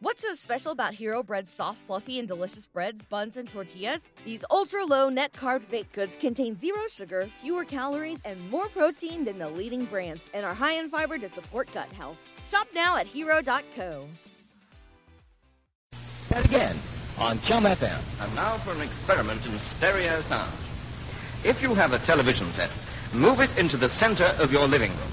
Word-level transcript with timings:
What's 0.00 0.22
so 0.22 0.32
special 0.34 0.70
about 0.70 0.94
Hero 0.94 1.24
Bread's 1.24 1.50
soft, 1.50 1.78
fluffy, 1.78 2.20
and 2.20 2.28
delicious 2.28 2.68
breads, 2.68 3.02
buns, 3.02 3.36
and 3.36 3.48
tortillas? 3.48 4.08
These 4.24 4.44
ultra 4.48 4.84
low 4.84 5.08
net 5.08 5.32
carb 5.32 5.68
baked 5.68 5.92
goods 5.92 6.14
contain 6.14 6.56
zero 6.56 6.82
sugar, 6.88 7.28
fewer 7.40 7.64
calories, 7.64 8.20
and 8.24 8.48
more 8.48 8.68
protein 8.68 9.24
than 9.24 9.40
the 9.40 9.48
leading 9.48 9.86
brands, 9.86 10.24
and 10.32 10.46
are 10.46 10.54
high 10.54 10.74
in 10.74 10.88
fiber 10.88 11.18
to 11.18 11.28
support 11.28 11.68
gut 11.74 11.92
health. 11.94 12.16
Shop 12.46 12.68
now 12.72 12.96
at 12.96 13.08
hero.co. 13.08 14.06
And 16.32 16.44
again 16.44 16.76
on 17.18 17.40
Chum 17.40 17.64
FM. 17.64 18.00
And 18.22 18.34
now 18.36 18.56
for 18.58 18.74
an 18.74 18.82
experiment 18.82 19.44
in 19.46 19.58
stereo 19.58 20.20
sound. 20.20 20.52
If 21.42 21.60
you 21.60 21.74
have 21.74 21.92
a 21.92 21.98
television 21.98 22.46
set, 22.52 22.70
move 23.12 23.40
it 23.40 23.58
into 23.58 23.76
the 23.76 23.88
center 23.88 24.32
of 24.38 24.52
your 24.52 24.68
living 24.68 24.92
room. 24.92 25.12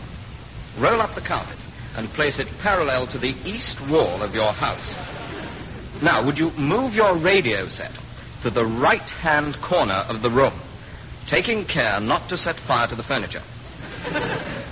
Roll 0.77 1.01
up 1.01 1.15
the 1.15 1.21
carpet 1.21 1.57
and 1.97 2.09
place 2.09 2.39
it 2.39 2.47
parallel 2.59 3.07
to 3.07 3.17
the 3.17 3.35
east 3.45 3.79
wall 3.89 4.21
of 4.21 4.35
your 4.35 4.51
house. 4.51 4.97
Now, 6.01 6.23
would 6.25 6.37
you 6.37 6.51
move 6.51 6.95
your 6.95 7.15
radio 7.15 7.67
set 7.67 7.91
to 8.43 8.49
the 8.49 8.65
right-hand 8.65 9.59
corner 9.61 10.05
of 10.09 10.21
the 10.21 10.29
room, 10.29 10.53
taking 11.27 11.65
care 11.65 11.99
not 11.99 12.29
to 12.29 12.37
set 12.37 12.55
fire 12.55 12.87
to 12.87 12.95
the 12.95 13.03
furniture? 13.03 13.41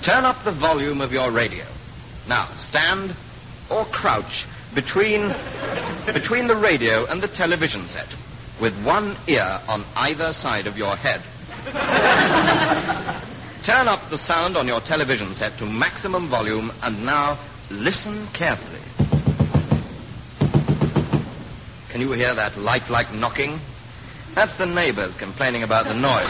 Turn 0.02 0.24
up 0.24 0.44
the 0.44 0.50
volume 0.50 1.00
of 1.00 1.12
your 1.12 1.30
radio. 1.30 1.64
Now, 2.28 2.46
stand 2.56 3.14
or 3.70 3.84
crouch 3.86 4.46
between, 4.74 5.34
between 6.06 6.46
the 6.46 6.56
radio 6.56 7.06
and 7.06 7.22
the 7.22 7.28
television 7.28 7.86
set, 7.86 8.08
with 8.60 8.74
one 8.84 9.16
ear 9.26 9.60
on 9.68 9.84
either 9.96 10.32
side 10.32 10.66
of 10.66 10.76
your 10.76 10.94
head. 10.96 11.22
Turn 13.64 13.88
up 13.88 14.10
the 14.10 14.18
sound 14.18 14.58
on 14.58 14.68
your 14.68 14.82
television 14.82 15.34
set 15.34 15.56
to 15.56 15.64
maximum 15.64 16.26
volume 16.26 16.70
and 16.82 17.06
now 17.06 17.38
listen 17.70 18.26
carefully. 18.34 18.78
Can 21.88 22.02
you 22.02 22.12
hear 22.12 22.34
that 22.34 22.58
lifelike 22.58 23.14
knocking? 23.14 23.58
That's 24.34 24.56
the 24.56 24.66
neighbors 24.66 25.16
complaining 25.16 25.62
about 25.62 25.86
the 25.86 25.94
noise. 25.94 26.26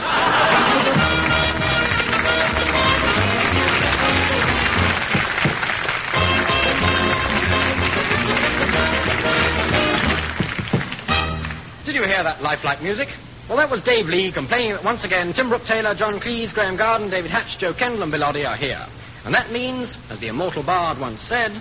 Did 11.85 11.97
you 11.97 12.05
hear 12.05 12.23
that 12.23 12.41
lifelike 12.45 12.81
music? 12.81 13.09
Well, 13.49 13.59
that 13.59 13.71
was 13.71 13.83
Dave 13.83 14.09
Lee 14.09 14.33
complaining 14.33 14.73
that 14.73 14.85
once 14.85 15.05
again 15.05 15.33
Tim 15.35 15.49
Brooke 15.51 15.65
Taylor, 15.65 15.95
John 15.95 16.19
Cleese, 16.19 16.55
Graeme 16.55 16.77
Garden, 16.77 17.11
David 17.11 17.31
Hatch, 17.31 17.59
Jo 17.59 17.75
Kendall, 17.75 18.03
and 18.05 18.11
Bill 18.13 18.23
Oddie 18.23 18.47
are 18.49 18.57
here. 18.57 18.85
And 19.25 19.35
that 19.35 19.51
means, 19.53 19.99
as 20.11 20.19
the 20.19 20.29
immortal 20.29 20.63
bard 20.63 20.99
once 20.99 21.21
said, 21.21 21.53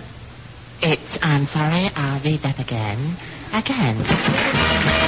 It's, 0.82 1.18
I'm 1.22 1.44
sorry, 1.44 1.90
I'll 1.94 2.20
read 2.20 2.40
that 2.40 2.58
again. 2.58 3.16
Again. 3.52 5.04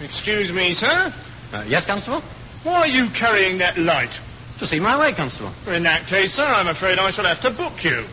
Excuse 0.00 0.52
me, 0.52 0.72
sir. 0.74 1.12
uh, 1.52 1.64
Yes, 1.66 1.86
Constable? 1.86 2.20
Why 2.62 2.74
are 2.80 2.86
you 2.86 3.08
carrying 3.08 3.58
that 3.58 3.78
light? 3.78 4.20
To 4.58 4.66
see 4.66 4.78
my 4.80 4.98
way, 4.98 5.12
Constable. 5.12 5.50
In 5.68 5.82
that 5.84 6.06
case, 6.06 6.32
sir, 6.32 6.44
I'm 6.46 6.68
afraid 6.68 6.98
I 6.98 7.10
shall 7.10 7.24
have 7.24 7.40
to 7.42 7.50
book 7.50 7.82
you. 7.84 8.04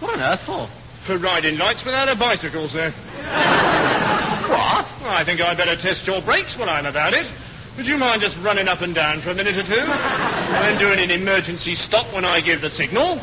What 0.00 0.14
on 0.14 0.20
earth 0.20 0.40
for? 0.40 0.66
For 1.06 1.16
riding 1.16 1.58
lights 1.58 1.84
without 1.84 2.08
a 2.08 2.16
bicycle, 2.16 2.68
sir. 2.68 2.92
What? 4.46 4.86
Well, 5.00 5.10
I 5.10 5.24
think 5.24 5.40
I'd 5.40 5.56
better 5.56 5.74
test 5.74 6.06
your 6.06 6.22
brakes 6.22 6.56
while 6.56 6.70
I'm 6.70 6.86
about 6.86 7.14
it. 7.14 7.30
Would 7.76 7.88
you 7.88 7.98
mind 7.98 8.22
just 8.22 8.38
running 8.38 8.68
up 8.68 8.80
and 8.80 8.94
down 8.94 9.20
for 9.20 9.30
a 9.30 9.34
minute 9.34 9.56
or 9.56 9.64
two? 9.64 9.74
and 9.80 10.64
then 10.64 10.78
doing 10.78 11.00
an 11.00 11.10
emergency 11.10 11.74
stop 11.74 12.12
when 12.14 12.24
I 12.24 12.40
give 12.40 12.60
the 12.60 12.70
signal? 12.70 13.20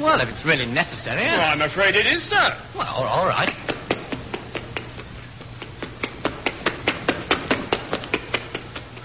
Well, 0.00 0.20
if 0.20 0.28
it's 0.28 0.44
really 0.44 0.66
necessary. 0.66 1.22
Eh? 1.22 1.36
Well, 1.36 1.52
I'm 1.52 1.62
afraid 1.62 1.94
it 1.94 2.06
is, 2.06 2.24
sir. 2.24 2.56
Well, 2.76 2.88
all 2.88 3.26
right. 3.26 3.54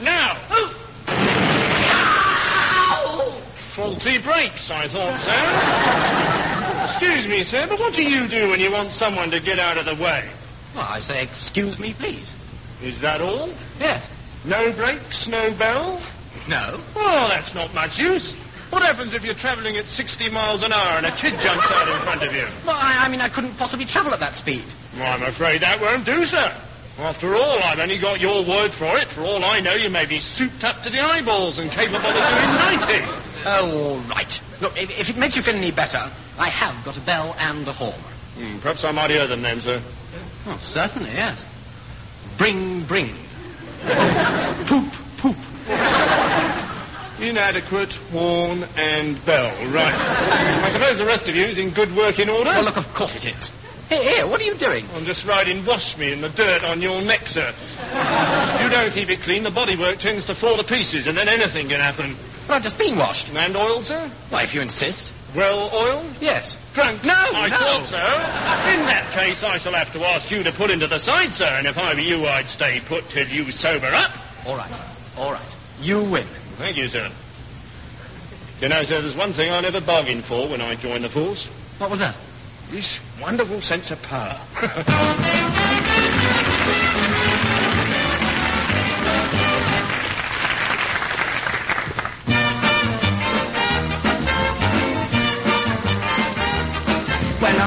Now. 0.02 0.38
Oh! 0.50 0.76
Faulty 3.56 4.18
brakes, 4.18 4.72
I 4.72 4.88
thought, 4.88 5.20
sir. 5.20 6.56
Excuse 6.90 7.28
me, 7.28 7.44
sir, 7.44 7.68
but 7.68 7.80
what 7.80 7.94
do 7.94 8.04
you 8.04 8.28
do 8.28 8.50
when 8.50 8.60
you 8.60 8.72
want 8.72 8.92
someone 8.92 9.32
to 9.32 9.40
get 9.40 9.60
out 9.60 9.78
of 9.78 9.86
the 9.86 9.96
way? 9.96 10.28
Well, 10.76 10.88
I 10.90 11.00
say, 11.00 11.24
excuse 11.24 11.78
me, 11.80 11.94
please. 11.94 12.34
Is 12.82 13.02
that 13.02 13.22
all? 13.22 13.50
Yes. 13.80 14.10
No 14.44 14.72
brakes, 14.72 15.28
no 15.28 15.52
bell? 15.54 16.02
No. 16.48 16.80
Oh, 16.96 17.28
that's 17.30 17.54
not 17.54 17.74
much 17.74 18.00
use. 18.00 18.34
What 18.72 18.82
happens 18.84 19.14
if 19.14 19.24
you're 19.24 19.34
travelling 19.34 19.78
at 19.78 19.86
60 19.86 20.30
miles 20.30 20.64
an 20.64 20.72
hour 20.72 20.98
and 20.98 21.06
a 21.06 21.12
kid 21.12 21.40
jumps 21.40 21.72
out 21.72 21.88
in 21.88 22.02
front 22.02 22.24
of 22.24 22.34
you? 22.34 22.46
Well, 22.66 22.76
I, 22.76 23.02
I 23.04 23.10
mean, 23.10 23.22
I 23.22 23.30
couldn't 23.30 23.58
possibly 23.58 23.86
travel 23.86 24.14
at 24.14 24.20
that 24.20 24.36
speed. 24.36 24.64
Well, 24.98 25.12
I'm 25.12 25.24
afraid 25.24 25.62
that 25.62 25.82
won't 25.82 26.06
do, 26.06 26.26
sir. 26.26 26.54
After 27.00 27.36
all, 27.36 27.60
I've 27.64 27.80
only 27.80 27.98
got 27.98 28.20
your 28.20 28.44
word 28.44 28.72
for 28.72 28.98
it. 28.98 29.08
For 29.08 29.22
all 29.22 29.44
I 29.44 29.62
know, 29.62 29.74
you 29.74 29.90
may 29.90 30.06
be 30.06 30.20
souped 30.20 30.64
up 30.64 30.84
to 30.84 30.90
the 30.90 31.00
eyeballs 31.00 31.58
and 31.58 31.72
capable 31.72 32.06
of 32.06 32.14
doing 32.14 33.06
90. 33.06 33.29
Oh, 33.46 33.90
all 33.90 33.98
right. 34.10 34.42
Look, 34.62 34.82
if, 34.82 35.00
if 35.00 35.10
it 35.10 35.18
makes 35.18 35.36
you 35.36 35.42
feel 35.42 35.56
any 35.56 35.72
better, 35.72 36.10
I 36.38 36.50
have 36.50 36.84
got 36.86 36.98
a 36.98 37.02
bell 37.02 37.36
and 37.40 37.68
a 37.68 37.74
horn. 37.74 37.94
Hmm, 38.38 38.60
perhaps 38.60 38.84
I 38.86 38.92
might 38.92 39.10
hear 39.10 39.28
them 39.28 39.42
then, 39.42 39.62
sir. 39.62 39.82
Oh, 40.48 40.58
certainly, 40.60 41.12
yes. 41.12 41.46
Bring, 42.38 42.84
bring. 42.84 43.14
poop, 44.66 44.92
poop. 45.18 45.38
Inadequate, 47.22 47.94
horn, 48.12 48.66
and 48.78 49.24
bell. 49.26 49.52
Right. 49.72 49.94
I 49.94 50.70
suppose 50.70 50.98
the 50.98 51.06
rest 51.06 51.28
of 51.28 51.36
you 51.36 51.44
is 51.44 51.58
in 51.58 51.72
good 51.72 51.96
working 51.96 52.30
order? 52.30 52.50
Well, 52.50 52.64
look, 52.64 52.78
of 52.78 52.94
course 52.94 53.16
it 53.16 53.26
is. 53.26 53.52
Here, 53.90 54.04
here, 54.04 54.28
what 54.28 54.40
are 54.40 54.44
you 54.46 54.56
doing? 54.56 54.86
I'm 54.96 55.06
just 55.06 55.26
riding 55.26 55.66
wash 55.66 55.98
me 55.98 56.14
in 56.14 56.22
the 56.22 56.30
dirt 56.30 56.64
on 56.64 56.82
your 56.82 57.02
neck, 57.02 57.28
sir. 57.28 57.54
If 57.92 58.62
you 58.62 58.70
don't 58.70 58.94
keep 58.94 59.10
it 59.10 59.22
clean, 59.22 59.44
the 59.44 59.50
bodywork 59.50 59.98
tends 59.98 60.26
to 60.26 60.36
fall 60.36 60.58
to 60.58 60.64
pieces, 60.64 61.08
and 61.08 61.18
then 61.18 61.28
anything 61.28 61.70
can 61.70 61.80
happen. 61.80 62.16
Well, 62.50 62.56
I've 62.56 62.64
just 62.64 62.80
been 62.80 62.98
washed. 62.98 63.30
And 63.32 63.56
oiled, 63.56 63.86
sir? 63.86 64.10
Why, 64.32 64.42
if 64.42 64.56
you 64.56 64.62
insist. 64.62 65.14
Well 65.36 65.70
oiled? 65.72 66.16
Yes. 66.20 66.58
Drunk? 66.74 67.04
No, 67.04 67.14
I 67.14 67.48
no. 67.48 67.56
thought 67.56 67.86
so. 67.86 67.98
In 67.98 68.88
that 68.88 69.12
case, 69.12 69.44
I 69.44 69.60
shall 69.60 69.74
have 69.74 69.94
to 69.94 70.04
ask 70.04 70.32
you 70.32 70.42
to 70.42 70.52
pull 70.52 70.72
into 70.72 70.88
the 70.88 70.98
side, 70.98 71.32
sir, 71.32 71.46
and 71.46 71.68
if 71.68 71.78
I 71.78 71.94
were 71.94 72.00
you, 72.00 72.26
I'd 72.26 72.48
stay 72.48 72.80
put 72.80 73.08
till 73.10 73.28
you 73.28 73.52
sober 73.52 73.86
up. 73.86 74.12
All 74.48 74.58
right, 74.58 74.72
all 75.16 75.32
right. 75.32 75.56
You 75.80 76.04
win. 76.04 76.26
Thank 76.58 76.78
you, 76.78 76.88
sir. 76.88 77.12
You 78.62 78.70
know, 78.70 78.82
sir, 78.82 79.00
there's 79.00 79.16
one 79.16 79.32
thing 79.32 79.52
I 79.52 79.62
never 79.62 79.80
bargained 79.80 80.26
for 80.26 80.48
when 80.48 80.60
I 80.60 80.74
joined 80.74 81.04
the 81.04 81.10
force. 81.10 81.46
What 81.78 81.92
was 81.92 82.00
that? 82.00 82.16
This 82.72 83.00
wonderful 83.22 83.62
sense 83.62 83.92
of 83.92 84.02
power. 84.02 84.40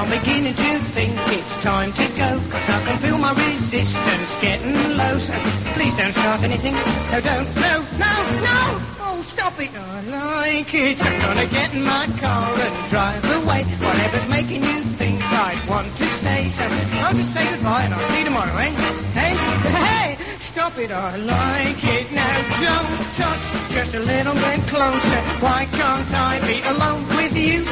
I'm 0.02 0.10
beginning 0.10 0.54
to 0.56 0.78
think 0.98 1.14
it's 1.30 1.54
time 1.62 1.92
to 1.92 2.06
go, 2.18 2.34
cause 2.50 2.68
I 2.68 2.82
can 2.84 2.98
feel 2.98 3.18
my 3.18 3.30
resistance 3.38 4.36
getting 4.42 4.74
low. 4.98 5.16
So 5.20 5.32
please 5.78 5.94
don't 5.94 6.12
start 6.12 6.42
anything. 6.42 6.74
No, 6.74 7.20
don't. 7.22 7.46
No, 7.54 7.78
no, 8.02 8.14
no. 8.42 8.82
Oh, 8.98 9.22
stop 9.22 9.56
it. 9.60 9.70
I 9.72 10.00
like 10.02 10.74
it. 10.74 10.98
I'm 11.06 11.20
gonna 11.22 11.46
get 11.46 11.72
in 11.72 11.84
my 11.84 12.08
car 12.18 12.50
and 12.50 12.90
drive 12.90 13.24
away. 13.30 13.62
Whatever's 13.62 14.28
making 14.28 14.64
you 14.64 14.82
think 14.98 15.22
I'd 15.22 15.68
want 15.68 15.96
to 15.96 16.06
stay. 16.18 16.48
So 16.48 16.64
I'll 16.64 17.14
just 17.14 17.32
say 17.32 17.48
goodbye 17.48 17.84
and 17.84 17.94
I'll 17.94 18.10
see 18.10 18.18
you 18.18 18.24
tomorrow, 18.24 18.56
eh? 18.56 18.70
Hey, 19.14 19.36
hey, 19.70 20.18
stop 20.40 20.76
it. 20.78 20.90
I 20.90 21.14
like 21.14 21.84
it. 21.84 22.10
Now 22.10 22.36
don't 22.58 22.90
touch 23.14 23.44
just 23.70 23.94
a 23.94 24.00
little 24.00 24.34
bit 24.34 24.60
closer. 24.66 25.20
Why 25.38 25.68
can't 25.70 26.10
I 26.10 26.42
be 26.44 26.58
alone 26.74 27.06
with 27.06 27.36
you? 27.36 27.62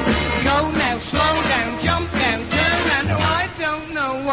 Go 0.47 0.71
now, 0.71 0.99
slow 1.01 1.35
down, 1.51 1.83
jump 1.83 2.00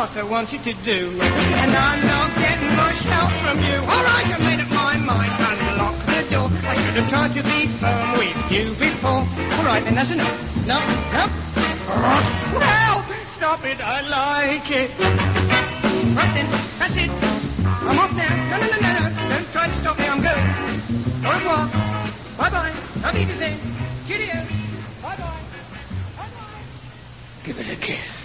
what 0.08 0.18
I 0.18 0.24
want 0.24 0.54
you 0.54 0.60
to 0.60 0.74
do. 0.74 1.20
And 1.20 1.72
I'm 1.76 2.02
not 2.08 2.34
getting 2.36 2.76
much 2.76 3.00
help 3.04 3.32
from 3.44 3.60
you. 3.60 3.76
All 3.82 4.04
right, 4.04 4.26
I 4.26 4.38
made 4.40 4.62
up 4.62 4.70
my 4.70 4.96
mind. 4.98 5.34
Unlock 5.36 6.00
the 6.06 6.24
door. 6.32 6.48
I 6.64 6.76
should 6.76 6.96
have 6.96 7.10
tried 7.10 7.34
to 7.36 7.44
be 7.44 7.68
firm 7.68 8.18
with 8.18 8.52
you 8.52 8.74
before. 8.76 9.28
All 9.58 9.66
right, 9.66 9.84
then 9.84 9.96
that's 9.96 10.12
enough. 10.12 10.38
No, 10.66 10.80
no. 11.12 11.28
Well, 12.56 13.06
stop 13.36 13.66
it. 13.66 13.82
I 13.82 14.02
like 14.08 14.72
it. 14.72 14.92
Right 16.16 16.34
then, 16.36 16.48
that's 16.80 16.96
it. 16.96 17.10
I'm 17.68 18.00
off 18.00 18.14
now. 18.14 18.32
No, 18.48 18.58
no, 18.64 18.68
no, 18.68 18.78
no, 18.80 19.10
no. 19.10 19.30
Don't 19.30 19.52
try 19.52 19.68
to 19.68 19.76
stop 19.76 19.98
me. 19.98 20.08
I'm 20.08 20.22
going. 20.22 21.26
Au 21.26 21.32
revoir. 21.36 21.68
Bye-bye. 22.38 22.74
Auf 23.04 23.14
Wiedersehen. 23.14 23.60
Cheerio. 24.08 24.48
Bye-bye. 25.02 25.44
Bye-bye. 26.16 26.64
Give 27.44 27.60
it 27.60 27.70
a 27.70 27.76
kiss. 27.76 28.17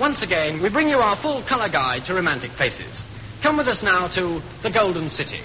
Once 0.00 0.22
again, 0.22 0.62
we 0.62 0.70
bring 0.70 0.88
you 0.88 0.96
our 0.96 1.14
full 1.14 1.42
color 1.42 1.68
guide 1.68 2.02
to 2.06 2.14
romantic 2.14 2.50
places. 2.52 3.04
Come 3.42 3.58
with 3.58 3.68
us 3.68 3.82
now 3.82 4.08
to 4.08 4.40
the 4.62 4.70
Golden 4.70 5.10
City. 5.10 5.40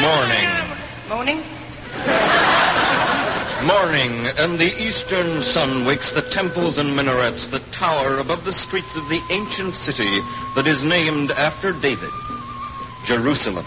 Morning. 0.00 0.48
Morning. 1.08 1.42
Morning, 3.66 4.26
and 4.38 4.58
the 4.58 4.72
eastern 4.80 5.42
sun 5.42 5.84
wakes 5.84 6.12
the 6.12 6.22
temples 6.22 6.78
and 6.78 6.94
minarets 6.94 7.48
that 7.48 7.72
tower 7.72 8.18
above 8.18 8.44
the 8.44 8.52
streets 8.52 8.96
of 8.96 9.08
the 9.08 9.20
ancient 9.30 9.74
city 9.74 10.20
that 10.54 10.66
is 10.66 10.84
named 10.84 11.30
after 11.32 11.72
David, 11.72 12.10
Jerusalem. 13.04 13.66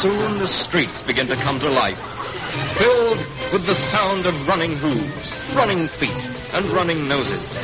Soon 0.00 0.38
the 0.38 0.46
streets 0.46 1.02
begin 1.02 1.28
to 1.28 1.36
come 1.36 1.58
to 1.60 1.70
life, 1.70 1.98
filled 2.76 3.18
with 3.52 3.64
the 3.64 3.74
sound 3.74 4.26
of 4.26 4.48
running 4.48 4.76
hooves, 4.76 5.34
running 5.54 5.86
feet, 5.86 6.10
and 6.52 6.66
running 6.66 7.08
noses. 7.08 7.56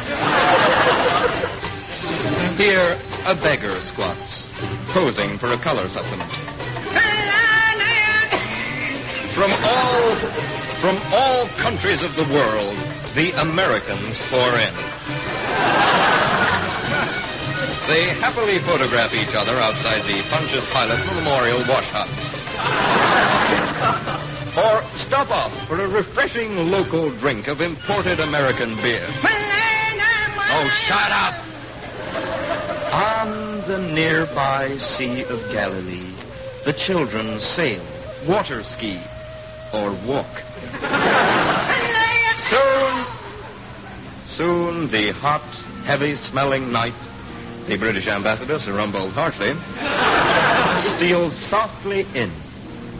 Here, 2.56 2.99
a 3.27 3.35
beggar 3.35 3.79
squats, 3.81 4.49
posing 4.88 5.38
for 5.38 5.53
a 5.53 5.59
color 5.59 5.88
supplement. 5.88 6.31
From 9.35 9.53
all 9.65 10.17
from 10.81 10.99
all 11.12 11.47
countries 11.59 12.03
of 12.03 12.17
the 12.17 12.25
world, 12.33 12.76
the 13.15 13.33
Americans 13.33 14.19
pour 14.31 14.49
in. 14.56 16.30
They 17.90 18.06
happily 18.06 18.60
photograph 18.60 19.12
each 19.12 19.34
other 19.34 19.56
outside 19.58 20.02
the 20.02 20.22
Pontius 20.31 20.64
Pilate 20.70 21.04
Memorial 21.12 21.58
Wash 21.66 21.88
Hut. 21.90 22.06
Or 24.56 24.84
stop 24.94 25.28
off 25.32 25.66
for 25.66 25.81
a 25.81 25.88
refreshing 25.88 26.70
local 26.70 27.10
drink 27.10 27.48
of 27.48 27.60
imported 27.60 28.20
American 28.20 28.76
beer. 28.76 29.04
Oh, 30.52 30.69
shut 30.87 31.10
up! 31.10 31.34
On 32.94 33.60
the 33.66 33.78
nearby 33.92 34.76
Sea 34.76 35.25
of 35.25 35.42
Galilee, 35.50 36.14
the 36.64 36.72
children 36.72 37.40
sail, 37.40 37.82
water 38.25 38.62
ski, 38.62 39.00
or 39.75 39.90
walk. 40.06 40.31
Soon, 42.37 43.04
soon 44.26 44.88
the 44.90 45.10
hot, 45.10 45.42
heavy-smelling 45.87 46.70
night, 46.70 46.94
the 47.67 47.77
British 47.77 48.09
ambassador, 48.09 48.59
Sir 48.59 48.73
Rumbold 48.73 49.12
Hartley, 49.12 49.55
steals 50.81 51.35
softly 51.35 52.07
in. 52.15 52.31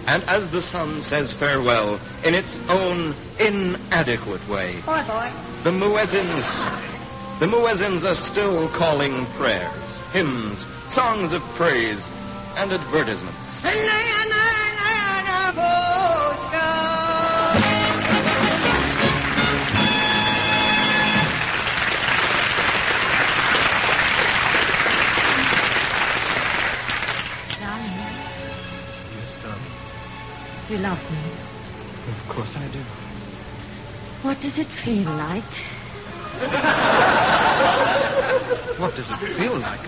And 0.07 0.23
as 0.25 0.51
the 0.51 0.63
sun 0.63 1.03
says 1.03 1.33
farewell 1.33 2.01
in 2.25 2.35
its 2.35 2.59
own 2.69 3.15
inadequate 3.39 4.47
way, 4.49 4.81
Bye 4.87 5.07
bye. 5.07 5.33
the 5.63 5.71
muezzins, 5.71 7.39
the 7.39 7.47
muezzins 7.47 8.05
are 8.05 8.15
still 8.15 8.69
calling 8.71 9.27
prayers, 9.37 9.73
hymns, 10.13 10.65
songs 10.89 11.33
of 11.33 11.43
praise, 11.55 12.09
and 12.57 12.73
advertisements. 12.73 13.61
Love 30.91 31.11
me? 31.13 31.19
Of 32.11 32.29
course 32.29 32.57
I 32.57 32.67
do. 32.69 32.81
What 34.27 34.41
does 34.41 34.59
it 34.59 34.67
feel 34.67 35.09
like? 35.09 35.53
What 38.81 38.97
does 38.97 39.09
it 39.09 39.19
feel 39.39 39.57
like? 39.59 39.81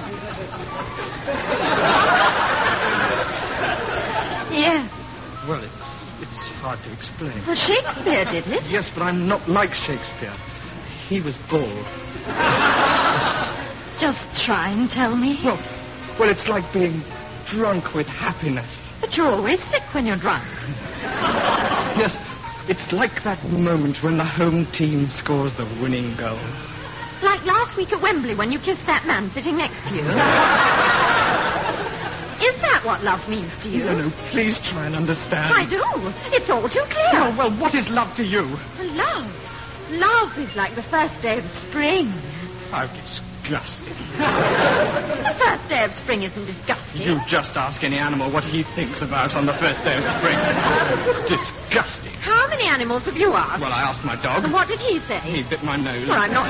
Yes. 4.52 4.93
Well, 5.49 5.64
it's 5.64 5.84
it's 6.22 6.49
hard 6.60 6.78
to 6.84 6.93
explain. 6.93 7.32
Well, 7.46 7.56
Shakespeare 7.56 8.25
did 8.26 8.46
it. 8.46 8.70
Yes, 8.70 8.88
but 8.90 9.02
I'm 9.02 9.26
not 9.26 9.49
like 9.49 9.75
Shakespeare. 9.75 10.34
He 11.08 11.20
was 11.20 11.37
bald. 11.50 11.87
Just 13.99 14.44
try 14.44 14.69
and 14.69 14.88
tell 14.88 15.16
me. 15.16 15.40
Well, 15.43 15.58
well, 16.20 16.28
it's 16.28 16.49
like 16.49 16.70
being 16.72 17.02
drunk 17.46 17.93
with 17.93 18.06
happiness. 18.06 18.78
But 19.00 19.16
you're 19.16 19.32
always 19.32 19.60
sick 19.64 19.82
when 19.94 20.06
you're 20.06 20.16
drunk. 20.16 20.44
Yes, 21.93 22.17
it's 22.69 22.91
like 22.91 23.23
that 23.25 23.43
moment 23.50 24.03
when 24.03 24.17
the 24.17 24.25
home 24.25 24.64
team 24.67 25.09
scores 25.09 25.55
the 25.56 25.67
winning 25.82 26.17
goal. 26.17 26.38
Like 27.23 27.44
last 27.44 27.76
week 27.76 27.93
at 27.93 28.00
Wembley 28.00 28.35
when 28.35 28.50
you 28.50 28.59
kissed 28.59 28.87
that 28.87 29.06
man 29.06 29.31
sitting 29.31 29.59
next 29.59 29.88
to 29.88 29.97
you. 29.97 30.00
Is 32.43 32.61
that 32.62 32.82
what 32.85 33.05
love 33.05 33.29
means 33.29 33.53
to 33.62 33.69
you? 33.69 33.85
No, 33.85 33.99
no, 33.99 34.11
please 34.31 34.59
try 34.59 34.87
and 34.87 34.97
understand. 34.97 35.55
I 35.55 35.67
do. 35.67 35.82
It's 36.35 36.49
all 36.50 36.67
too 36.69 36.82
clear. 36.88 37.12
Well, 37.12 37.37
well, 37.37 37.50
what 37.61 37.75
is 37.75 37.88
love 37.91 38.17
to 38.17 38.25
you? 38.25 38.43
Love. 38.81 39.31
Love 39.91 40.38
is 40.38 40.56
like 40.56 40.75
the 40.75 40.82
first 40.82 41.20
day 41.23 41.38
of 41.38 41.49
spring. 41.50 42.06
How 42.70 42.87
disgusting. 42.87 43.31
The 43.43 45.35
first 45.39 45.69
day 45.69 45.85
of 45.85 45.93
spring 45.93 46.23
isn't 46.23 46.44
disgusting. 46.47 47.03
You 47.03 47.21
just 47.27 47.56
ask 47.56 47.83
any 47.83 47.99
animal 47.99 48.31
what 48.31 48.44
he 48.44 48.62
thinks 48.62 49.03
about 49.03 49.35
on 49.35 49.47
the 49.47 49.53
first 49.55 49.83
day 49.83 49.97
of 49.97 50.05
spring. 50.05 50.39
disgusting. 51.27 52.12
How 52.21 52.49
many 52.49 52.65
animals 52.65 53.06
have 53.06 53.17
you 53.17 53.33
asked? 53.33 53.61
Well, 53.61 53.73
I 53.73 53.83
asked 53.83 54.05
my 54.05 54.15
dog. 54.23 54.44
And 54.44 54.53
what 54.53 54.69
did 54.69 54.79
he 54.79 55.00
say? 55.00 55.19
He 55.19 55.43
bit 55.43 55.62
my 55.65 55.77
nose. 55.77 56.09
Well, 56.09 56.23
I'm 56.23 56.33
not. 56.33 56.47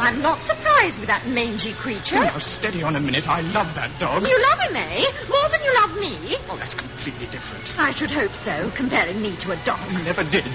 I'm 0.00 0.22
not 0.22 0.40
surprised 0.40 0.98
with 0.98 1.08
that 1.08 1.26
mangy 1.26 1.74
creature. 1.74 2.16
Now, 2.16 2.38
steady 2.38 2.82
on 2.82 2.96
a 2.96 3.00
minute. 3.00 3.28
I 3.28 3.42
love 3.42 3.74
that 3.74 3.90
dog. 4.00 4.22
You 4.26 4.40
love 4.50 4.60
him, 4.60 4.76
eh? 4.76 5.04
More 5.28 5.48
than 5.50 5.60
you 5.62 5.74
love 5.74 6.00
me? 6.00 6.36
Oh, 6.48 6.56
that's 6.56 6.74
completely 6.74 7.26
different. 7.26 7.78
I 7.78 7.92
should 7.92 8.10
hope 8.10 8.32
so, 8.32 8.70
comparing 8.74 9.20
me 9.20 9.36
to 9.36 9.52
a 9.52 9.56
dog. 9.64 9.78
You 9.92 9.98
never 10.04 10.24
did. 10.24 10.48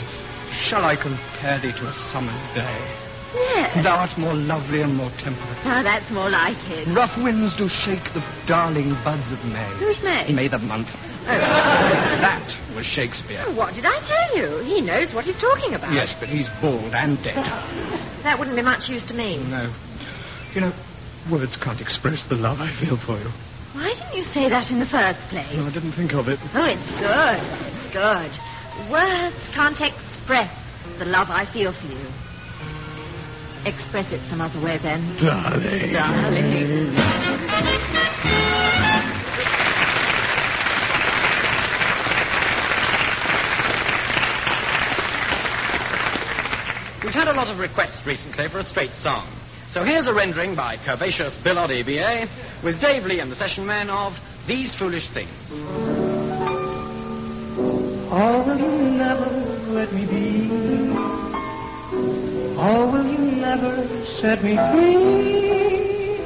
Shall 0.51 0.83
I 0.83 0.95
compare 0.95 1.59
thee 1.59 1.73
to 1.73 1.87
a 1.87 1.93
summer's 1.93 2.41
day? 2.55 3.06
Yes. 3.37 3.83
Thou 3.83 3.95
art 3.97 4.17
more 4.17 4.33
lovely 4.33 4.81
and 4.81 4.95
more 4.95 5.09
temperate. 5.17 5.57
Ah, 5.65 5.81
that's 5.83 6.09
more 6.11 6.29
like 6.29 6.57
it. 6.71 6.87
Rough 6.87 7.17
winds 7.17 7.55
do 7.55 7.67
shake 7.67 8.13
the 8.13 8.23
darling 8.45 8.95
buds 9.03 9.31
of 9.31 9.43
May. 9.45 9.65
Who's 9.79 10.01
May? 10.03 10.31
May 10.31 10.47
the 10.47 10.59
month. 10.59 10.89
Oh. 11.29 12.03
That 12.17 12.55
was 12.75 12.85
Shakespeare. 12.85 13.43
What 13.53 13.73
did 13.75 13.85
I 13.85 13.99
tell 13.99 14.37
you? 14.37 14.57
He 14.63 14.81
knows 14.81 15.13
what 15.13 15.25
he's 15.25 15.37
talking 15.39 15.73
about. 15.75 15.93
Yes, 15.93 16.15
but 16.19 16.29
he's 16.29 16.49
bald 16.61 16.93
and 16.93 17.21
dead. 17.23 17.35
That 18.23 18.39
wouldn't 18.39 18.57
be 18.57 18.61
much 18.63 18.89
use 18.89 19.05
to 19.05 19.13
me. 19.13 19.37
No. 19.37 19.69
You 20.53 20.61
know, 20.61 20.73
words 21.31 21.55
can't 21.55 21.79
express 21.79 22.23
the 22.25 22.35
love 22.35 22.59
I 22.59 22.67
feel 22.67 22.97
for 22.97 23.17
you. 23.17 23.29
Why 23.73 23.93
didn't 23.93 24.15
you 24.17 24.23
say 24.23 24.49
that 24.49 24.69
in 24.71 24.79
the 24.79 24.85
first 24.85 25.19
place? 25.29 25.53
No, 25.55 25.65
I 25.65 25.69
didn't 25.69 25.91
think 25.93 26.13
of 26.13 26.27
it. 26.27 26.39
Oh, 26.53 26.65
it's 26.65 26.91
good. 26.99 27.39
It's 27.67 27.93
good. 27.93 28.91
Words 28.91 29.49
can't 29.49 29.79
express 29.79 30.51
the 30.97 31.05
love 31.05 31.29
I 31.29 31.45
feel 31.45 31.71
for 31.71 31.87
you. 31.87 32.07
Express 33.67 34.13
it 34.13 34.21
some 34.29 34.39
other 34.39 34.61
way, 34.61 34.77
then. 34.77 35.17
Darling. 35.17 35.91
Darling. 35.91 36.87
We've 47.03 47.13
had 47.13 47.27
a 47.27 47.33
lot 47.33 47.49
of 47.49 47.59
requests 47.59 48.07
recently 48.07 48.47
for 48.47 48.59
a 48.59 48.63
straight 48.63 48.91
song. 48.91 49.27
So 49.69 49.83
here's 49.83 50.07
a 50.07 50.13
rendering 50.13 50.55
by 50.55 50.77
curvaceous 50.77 51.43
Bill 51.43 51.57
Oddie, 51.57 51.83
BA, 51.83 52.29
with 52.63 52.79
Dave 52.79 53.05
Lee 53.05 53.19
and 53.19 53.29
the 53.29 53.35
session 53.35 53.65
men 53.65 53.89
of 53.89 54.17
These 54.47 54.73
Foolish 54.75 55.09
Things. 55.09 55.29
Or 58.09 58.43
will 58.43 58.59
you 58.59 58.91
never 58.91 59.25
let 59.73 59.91
me 59.91 60.05
be? 60.05 61.16
Or 62.57 62.89
will 62.89 63.05
you 63.05 63.19
never 63.19 63.87
set 64.03 64.43
me 64.43 64.55
free? 64.55 66.17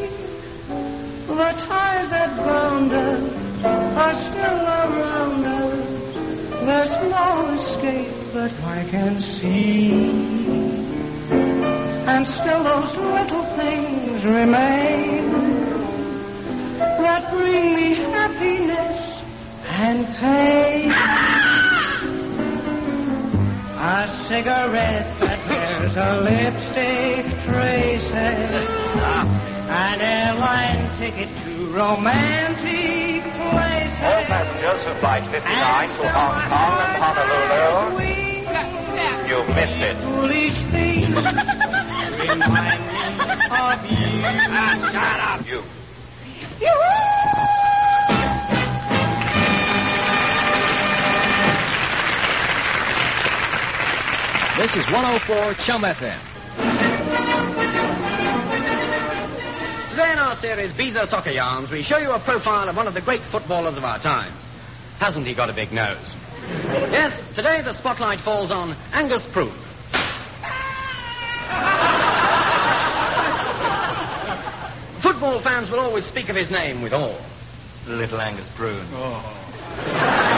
The 1.28 1.52
ties 1.68 2.10
that 2.10 2.38
bound 2.38 2.94
us 2.94 3.64
are 3.66 4.14
still 4.14 4.62
around 4.80 5.46
us. 5.46 6.66
There's 6.66 6.96
no 7.12 7.50
escape 7.54 8.16
that 8.32 8.54
I 8.64 8.86
can 8.90 9.20
see. 9.20 9.92
And 12.08 12.26
still 12.26 12.64
those 12.64 12.96
little 12.96 13.44
things 13.60 14.24
remain 14.24 15.32
that 16.80 17.30
bring 17.30 17.76
me 17.76 17.96
happiness 17.96 19.22
and 19.68 20.08
pain. 20.16 20.92
A 23.84 24.08
cigarette 24.08 25.21
that 25.52 25.80
bears 25.80 25.98
a 25.98 26.22
lipstick 26.22 27.26
traces. 27.44 28.68
An 29.70 30.02
airline 30.02 30.90
ticket 30.98 31.30
to 31.46 31.66
romantic 31.68 33.24
places. 33.24 34.02
All 34.02 34.24
passengers 34.26 34.84
to 34.84 34.94
Flight 34.96 35.24
59 35.28 35.90
to 35.90 36.10
Hong 36.10 36.42
Kong 36.50 36.76
and 36.82 36.96
Honolulu. 37.02 38.02
You've 39.30 39.50
missed 39.56 39.78
it. 39.78 39.96
Foolish 39.98 40.58
things 40.72 41.08
remind 42.22 42.82
me 42.82 42.98
of 43.52 43.80
you. 43.92 44.22
Ah, 44.54 44.76
shut 44.92 45.20
up, 45.32 45.48
you. 45.48 45.62
This 54.62 54.76
is 54.76 54.86
104 54.92 55.56
Chum 55.56 55.82
FM. 55.82 56.20
Today 59.90 60.12
in 60.14 60.20
our 60.20 60.36
series, 60.36 60.72
Beezer 60.72 61.08
Soccer 61.08 61.32
Yarns, 61.32 61.72
we 61.72 61.82
show 61.82 61.98
you 61.98 62.12
a 62.12 62.20
profile 62.20 62.70
of 62.70 62.76
one 62.78 62.86
of 62.86 62.94
the 62.94 63.02
great 63.02 63.22
footballers 63.22 63.76
of 63.76 63.84
our 63.84 63.98
time. 63.98 64.32
Hasn't 65.00 65.26
he 65.26 65.34
got 65.34 65.50
a 65.50 65.54
big 65.54 65.72
nose? 65.72 66.16
Yes, 66.92 67.34
today 67.34 67.62
the 67.62 67.74
spotlight 67.74 68.20
falls 68.20 68.52
on 68.52 68.76
Angus 68.94 69.26
Prune. 69.26 69.50
Football 75.00 75.40
fans 75.40 75.72
will 75.72 75.80
always 75.80 76.06
speak 76.06 76.30
of 76.30 76.36
his 76.36 76.52
name 76.52 76.84
with 76.84 76.94
awe. 76.94 77.20
Little 77.88 78.22
Angus 78.22 78.48
Prune. 78.50 78.86
Oh. 78.94 80.31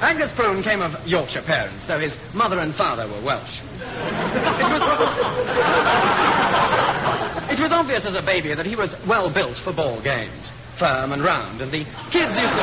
Angus 0.00 0.30
Prune 0.32 0.62
came 0.62 0.80
of 0.80 1.06
Yorkshire 1.08 1.42
parents, 1.42 1.86
though 1.86 1.98
his 1.98 2.16
mother 2.32 2.60
and 2.60 2.72
father 2.72 3.08
were 3.08 3.20
Welsh. 3.20 3.60
It 3.60 4.62
was, 4.62 4.80
it 7.50 7.58
was 7.60 7.72
obvious 7.72 8.06
as 8.06 8.14
a 8.14 8.22
baby 8.22 8.54
that 8.54 8.64
he 8.64 8.76
was 8.76 8.94
well 9.06 9.28
built 9.28 9.56
for 9.56 9.72
ball 9.72 10.00
games, 10.00 10.50
firm 10.76 11.10
and 11.12 11.20
round, 11.22 11.60
and 11.60 11.72
the 11.72 11.84
kids 12.10 12.36
used 12.36 12.52
to. 12.52 12.60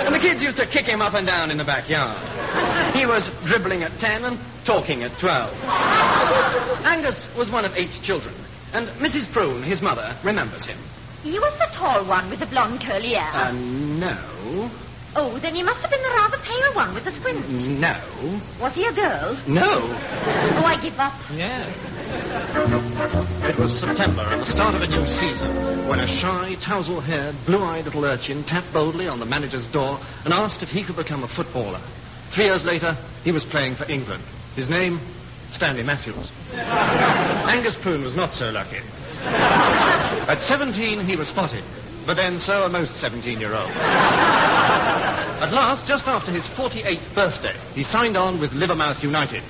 and 0.00 0.12
the 0.14 0.18
kids 0.18 0.42
used 0.42 0.56
to 0.58 0.66
kick 0.66 0.86
him 0.86 1.00
up 1.00 1.14
and 1.14 1.28
down 1.28 1.52
in 1.52 1.58
the 1.58 1.64
backyard. 1.64 2.18
He 2.96 3.06
was 3.06 3.30
dribbling 3.44 3.84
at 3.84 3.92
10 4.00 4.24
and 4.24 4.36
talking 4.64 5.04
at 5.04 5.16
12. 5.18 5.64
Angus 6.84 7.32
was 7.36 7.48
one 7.50 7.64
of 7.64 7.76
eight 7.76 7.92
children, 8.02 8.34
and 8.72 8.88
Mrs. 8.98 9.30
Prune, 9.30 9.62
his 9.62 9.80
mother, 9.80 10.12
remembers 10.24 10.66
him. 10.66 10.78
He 11.22 11.38
was 11.38 11.56
the 11.58 11.68
tall 11.70 12.02
one 12.04 12.28
with 12.30 12.40
the 12.40 12.46
blonde 12.46 12.80
curly 12.80 13.10
hair. 13.10 13.30
Uh, 13.32 13.52
no. 13.52 14.16
Oh, 15.16 15.38
then 15.38 15.54
he 15.54 15.62
must 15.62 15.80
have 15.80 15.90
been 15.90 16.02
the 16.02 16.08
rather 16.08 16.38
pale 16.38 16.74
one 16.74 16.94
with 16.94 17.04
the 17.04 17.10
squint. 17.10 17.48
No. 17.68 17.96
Was 18.60 18.74
he 18.74 18.84
a 18.86 18.92
girl? 18.92 19.36
No. 19.46 19.78
Oh, 19.80 20.62
I 20.64 20.78
give 20.80 20.98
up. 20.98 21.14
Yeah. 21.34 21.66
It 23.48 23.58
was 23.58 23.78
September 23.78 24.22
and 24.22 24.40
the 24.40 24.46
start 24.46 24.74
of 24.74 24.82
a 24.82 24.86
new 24.86 25.06
season 25.06 25.88
when 25.88 26.00
a 26.00 26.06
shy, 26.06 26.56
tousle-haired, 26.60 27.34
blue-eyed 27.46 27.84
little 27.84 28.04
urchin 28.04 28.44
tapped 28.44 28.72
boldly 28.72 29.08
on 29.08 29.18
the 29.18 29.26
manager's 29.26 29.66
door 29.66 29.98
and 30.24 30.32
asked 30.32 30.62
if 30.62 30.70
he 30.70 30.82
could 30.82 30.96
become 30.96 31.22
a 31.22 31.28
footballer. 31.28 31.80
Three 32.30 32.44
years 32.44 32.64
later, 32.64 32.96
he 33.24 33.32
was 33.32 33.44
playing 33.44 33.74
for 33.74 33.90
England. 33.90 34.22
His 34.56 34.68
name, 34.68 35.00
Stanley 35.52 35.82
Matthews. 35.82 36.30
Angus 36.54 37.76
Prune 37.76 38.04
was 38.04 38.14
not 38.16 38.32
so 38.32 38.50
lucky. 38.50 38.78
At 39.22 40.38
17, 40.40 41.00
he 41.00 41.16
was 41.16 41.28
spotted, 41.28 41.64
but 42.06 42.16
then 42.16 42.38
so 42.38 42.62
are 42.62 42.68
most 42.68 43.02
17-year-olds. 43.02 43.72
At 45.40 45.52
last, 45.52 45.86
just 45.86 46.06
after 46.06 46.30
his 46.30 46.46
48th 46.46 47.14
birthday, 47.14 47.54
he 47.74 47.82
signed 47.82 48.16
on 48.16 48.38
with 48.40 48.52
Livermouth 48.52 49.02
United. 49.02 49.42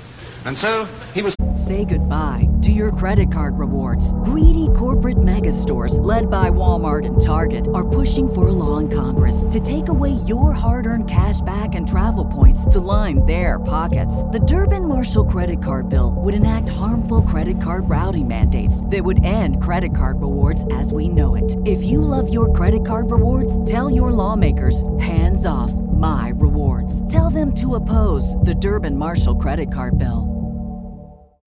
And 0.45 0.57
so, 0.57 0.87
he 1.15 1.23
was 1.23 1.35
Say 1.55 1.85
goodbye 1.85 2.49
to 2.63 2.71
your 2.71 2.93
credit 2.93 3.33
card 3.33 3.59
rewards. 3.59 4.15
Greedy 4.23 4.69
corporate 4.77 5.21
mega 5.21 5.53
stores, 5.53 5.99
led 5.99 6.31
by 6.31 6.49
Walmart 6.49 7.05
and 7.05 7.21
Target, 7.21 7.67
are 7.75 7.87
pushing 7.87 8.33
for 8.33 8.47
a 8.47 8.53
law 8.53 8.79
in 8.79 8.89
Congress 8.89 9.45
to 9.51 9.59
take 9.59 9.89
away 9.89 10.13
your 10.29 10.53
hard 10.53 10.87
earned 10.87 11.11
cash 11.11 11.41
back 11.41 11.75
and 11.75 11.89
travel 11.89 12.25
points 12.25 12.65
to 12.67 12.79
line 12.79 13.27
their 13.27 13.59
pockets. 13.59 14.23
The 14.25 14.39
Durbin 14.39 14.87
Marshall 14.87 15.25
credit 15.25 15.61
card 15.61 15.89
bill 15.89 16.15
would 16.19 16.35
enact 16.35 16.69
harmful 16.69 17.23
credit 17.23 17.61
card 17.61 17.89
routing 17.89 18.29
mandates 18.29 18.85
that 18.87 19.03
would 19.03 19.25
end 19.25 19.61
credit 19.61 19.95
card 19.95 20.21
rewards 20.21 20.65
as 20.73 20.93
we 20.93 21.09
know 21.09 21.35
it. 21.35 21.57
If 21.67 21.83
you 21.83 22.01
love 22.01 22.33
your 22.33 22.53
credit 22.53 22.87
card 22.87 23.11
rewards, 23.11 23.59
tell 23.69 23.91
your 23.91 24.13
lawmakers 24.13 24.85
hands 25.41 25.47
off 25.47 25.73
my 25.73 26.33
rewards. 26.35 27.01
Tell 27.13 27.31
them 27.31 27.55
to 27.55 27.77
oppose 27.77 28.35
the 28.45 28.55
Durbin 28.55 28.97
Marshall 28.97 29.37
credit 29.37 29.73
card 29.73 29.99
bill. 29.99 30.27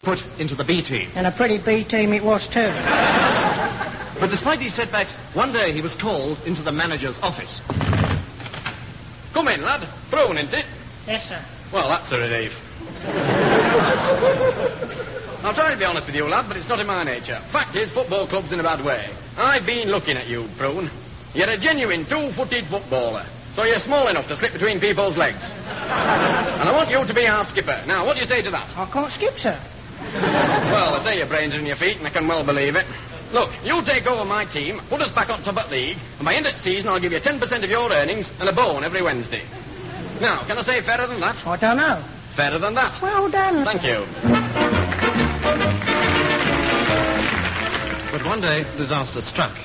put 0.02 0.24
into 0.40 0.56
the 0.56 0.64
B 0.64 0.82
team. 0.82 1.08
And 1.16 1.28
a 1.28 1.32
pretty 1.32 1.60
B 1.60 1.84
team 1.84 2.14
it 2.14 2.24
was 2.24 2.48
too. 2.48 2.60
But 4.20 4.30
despite 4.30 4.60
these 4.60 4.74
setbacks, 4.74 5.16
one 5.34 5.52
day 5.52 5.74
he 5.74 5.82
was 5.82 5.96
called 5.96 6.38
into 6.46 6.62
the 6.62 6.72
manager's 6.72 7.20
office. 7.22 7.60
Come 9.34 9.50
in, 9.50 9.62
lad. 9.64 9.86
Prune, 10.10 10.38
isn't 10.38 10.54
it? 10.54 10.66
Yes, 11.08 11.28
sir. 11.28 11.40
Well, 11.74 11.90
that's 11.90 12.10
a 12.12 12.20
relief. 12.20 12.54
I'll 15.44 15.54
try 15.54 15.72
to 15.72 15.78
be 15.78 15.84
honest 15.84 16.06
with 16.06 16.16
you, 16.16 16.26
lad, 16.28 16.46
but 16.48 16.56
it's 16.56 16.70
not 16.70 16.80
in 16.80 16.88
my 16.88 17.04
nature. 17.04 17.36
Fact 17.52 17.76
is, 17.76 17.90
football 17.90 18.28
club's 18.28 18.54
in 18.54 18.62
a 18.62 18.64
bad 18.64 18.86
way. 18.86 19.04
I've 19.38 19.66
been 19.66 19.90
looking 19.90 20.16
at 20.16 20.30
you, 20.30 20.48
Prune. 20.58 20.90
You're 21.34 21.50
a 21.50 21.58
genuine 21.58 22.06
two-footed 22.06 22.66
footballer. 22.66 23.26
So 23.54 23.64
you're 23.64 23.80
small 23.80 24.08
enough 24.08 24.28
to 24.30 24.36
slip 24.36 24.54
between 24.54 24.80
people's 24.80 25.16
legs. 25.16 25.52
And 25.52 26.70
I 26.70 26.74
want 26.76 26.90
you 26.90 27.06
to 27.06 27.14
be 27.14 27.28
our 27.28 27.46
skipper. 27.46 27.80
Now, 27.86 28.04
what 28.06 28.16
do 28.16 28.22
you 28.22 28.28
say 28.28 28.42
to 28.42 28.50
that? 28.52 28.68
I 28.76 28.86
can't 28.86 29.12
skip, 29.12 29.38
sir. 29.38 29.60
Well, 30.14 30.96
I 30.96 31.00
say 31.00 31.18
your 31.20 31.28
brains 31.28 31.54
are 31.54 31.60
in 31.60 31.68
your 31.68 31.76
feet, 31.76 31.98
and 31.98 32.08
I 32.08 32.10
can 32.10 32.28
well 32.28 32.44
believe 32.44 32.76
it. 32.76 32.86
Look, 33.32 33.52
you 33.64 33.82
take 33.84 34.08
over 34.08 34.26
my 34.26 34.46
team, 34.46 34.80
put 34.90 35.02
us 35.02 35.12
back 35.12 35.30
on 35.30 35.42
top 35.44 35.58
of 35.58 35.70
the 35.70 35.76
league, 35.76 35.98
and 36.18 36.26
by 36.26 36.34
end 36.34 36.48
of 36.48 36.54
the 36.54 36.60
season, 36.60 36.90
I'll 36.90 37.00
give 37.00 37.12
you 37.12 37.20
10% 37.20 37.64
of 37.64 37.70
your 37.70 37.92
earnings 37.92 38.32
and 38.40 38.50
a 38.50 38.54
bone 38.54 38.84
every 38.84 39.02
Wednesday. 39.02 39.44
Now, 40.20 40.44
can 40.44 40.58
I 40.58 40.62
say 40.62 40.82
fairer 40.82 41.08
than 41.08 41.20
that? 41.20 41.46
I 41.46 41.56
don't 41.58 41.78
know. 41.78 41.96
Fairer 42.36 42.58
than 42.58 42.74
that. 42.74 43.00
Well 43.02 43.30
done. 43.30 43.66
Thank 43.66 43.84
you. 43.84 44.06
But 48.12 48.26
one 48.26 48.42
day, 48.42 48.66
disaster 48.78 49.22
struck. 49.22 49.56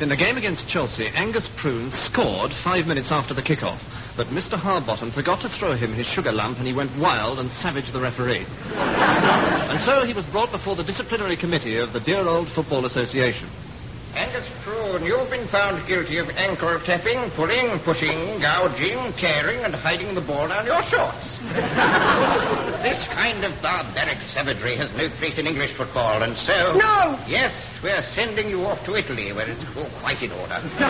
In 0.00 0.08
the 0.08 0.16
game 0.16 0.38
against 0.38 0.66
Chelsea, 0.66 1.08
Angus 1.08 1.46
Prune 1.46 1.92
scored 1.92 2.52
five 2.54 2.86
minutes 2.86 3.12
after 3.12 3.34
the 3.34 3.42
kickoff. 3.42 3.82
But 4.16 4.28
Mr. 4.28 4.56
Harbottom 4.58 5.10
forgot 5.12 5.42
to 5.42 5.48
throw 5.50 5.72
him 5.74 5.92
his 5.92 6.06
sugar 6.06 6.32
lump 6.32 6.56
and 6.56 6.66
he 6.66 6.72
went 6.72 6.96
wild 6.96 7.38
and 7.38 7.50
savaged 7.50 7.92
the 7.92 8.00
referee. 8.00 8.46
and 8.72 9.78
so 9.78 10.06
he 10.06 10.14
was 10.14 10.24
brought 10.24 10.52
before 10.52 10.74
the 10.74 10.84
disciplinary 10.84 11.36
committee 11.36 11.76
of 11.76 11.92
the 11.92 12.00
dear 12.00 12.26
old 12.26 12.48
Football 12.48 12.86
Association. 12.86 13.46
Angus 14.14 14.48
Prune, 14.90 15.06
you've 15.06 15.30
been 15.30 15.46
found 15.46 15.86
guilty 15.86 16.18
of 16.18 16.28
ankle 16.36 16.78
tapping, 16.80 17.30
pulling, 17.30 17.78
pushing, 17.80 18.40
gouging, 18.40 19.12
tearing, 19.12 19.62
and 19.62 19.72
hiding 19.72 20.14
the 20.16 20.20
ball 20.20 20.48
down 20.48 20.66
your 20.66 20.82
shorts. 20.84 21.38
this 22.82 23.06
kind 23.06 23.44
of 23.44 23.62
barbaric 23.62 24.18
savagery 24.18 24.74
has 24.74 24.92
no 24.96 25.08
place 25.10 25.38
in 25.38 25.46
English 25.46 25.74
football, 25.74 26.22
and 26.22 26.36
so... 26.36 26.76
No! 26.76 27.16
Yes, 27.28 27.52
we're 27.84 28.02
sending 28.14 28.50
you 28.50 28.66
off 28.66 28.84
to 28.86 28.96
Italy, 28.96 29.32
where 29.32 29.48
it's 29.48 29.76
all 29.76 29.84
quite 30.00 30.20
in 30.22 30.32
order. 30.32 30.60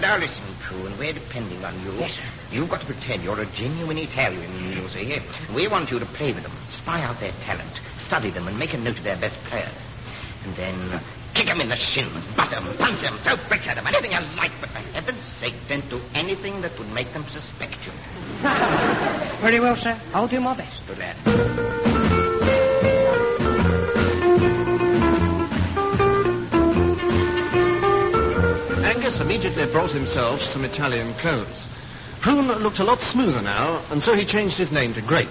now 0.00 0.18
listen, 0.18 0.44
Prune, 0.60 0.98
we're 0.98 1.14
depending 1.14 1.64
on 1.64 1.74
you. 1.82 1.92
Yes, 1.92 2.12
sir. 2.12 2.22
You've 2.52 2.68
got 2.68 2.80
to 2.80 2.86
pretend 2.86 3.22
you're 3.22 3.40
a 3.40 3.46
genuine 3.46 3.96
Italian, 3.96 4.52
you 4.74 4.86
see. 4.88 5.18
We 5.54 5.68
want 5.68 5.90
you 5.90 5.98
to 6.00 6.06
play 6.06 6.34
with 6.34 6.42
them, 6.42 6.52
spy 6.70 7.02
out 7.02 7.18
their 7.18 7.32
talent, 7.44 7.80
study 7.96 8.28
them, 8.28 8.46
and 8.46 8.58
make 8.58 8.74
a 8.74 8.78
note 8.78 8.98
of 8.98 9.04
their 9.04 9.16
best 9.16 9.36
players. 9.44 9.72
And 10.44 10.54
then 10.54 11.00
kick 11.38 11.46
them 11.46 11.60
in 11.60 11.68
the 11.68 11.76
shins, 11.76 12.26
butt 12.36 12.50
them, 12.50 12.64
punch 12.78 13.00
them, 13.00 13.16
throw 13.18 13.36
bricks 13.46 13.68
at 13.68 13.76
them, 13.76 13.86
anything 13.86 14.10
you 14.10 14.18
like, 14.36 14.50
but 14.60 14.70
for 14.70 14.78
heaven's 14.78 15.22
sake, 15.38 15.54
don't 15.68 15.88
do 15.88 16.00
anything 16.16 16.60
that 16.62 16.76
would 16.76 16.90
make 16.92 17.12
them 17.12 17.22
suspect 17.28 17.76
you. 17.86 17.92
Very 19.40 19.60
well, 19.60 19.76
sir. 19.76 19.96
I'll 20.12 20.26
do 20.26 20.40
my 20.40 20.56
best. 20.56 20.84
Good 20.88 20.98
lad. 20.98 21.16
Angus 28.84 29.20
immediately 29.20 29.66
brought 29.70 29.92
himself 29.92 30.42
some 30.42 30.64
Italian 30.64 31.14
clothes. 31.14 31.68
Prune 32.20 32.48
looked 32.48 32.80
a 32.80 32.84
lot 32.84 33.00
smoother 33.00 33.42
now, 33.42 33.80
and 33.92 34.02
so 34.02 34.16
he 34.16 34.24
changed 34.24 34.58
his 34.58 34.72
name 34.72 34.92
to 34.94 35.02
Grape. 35.02 35.28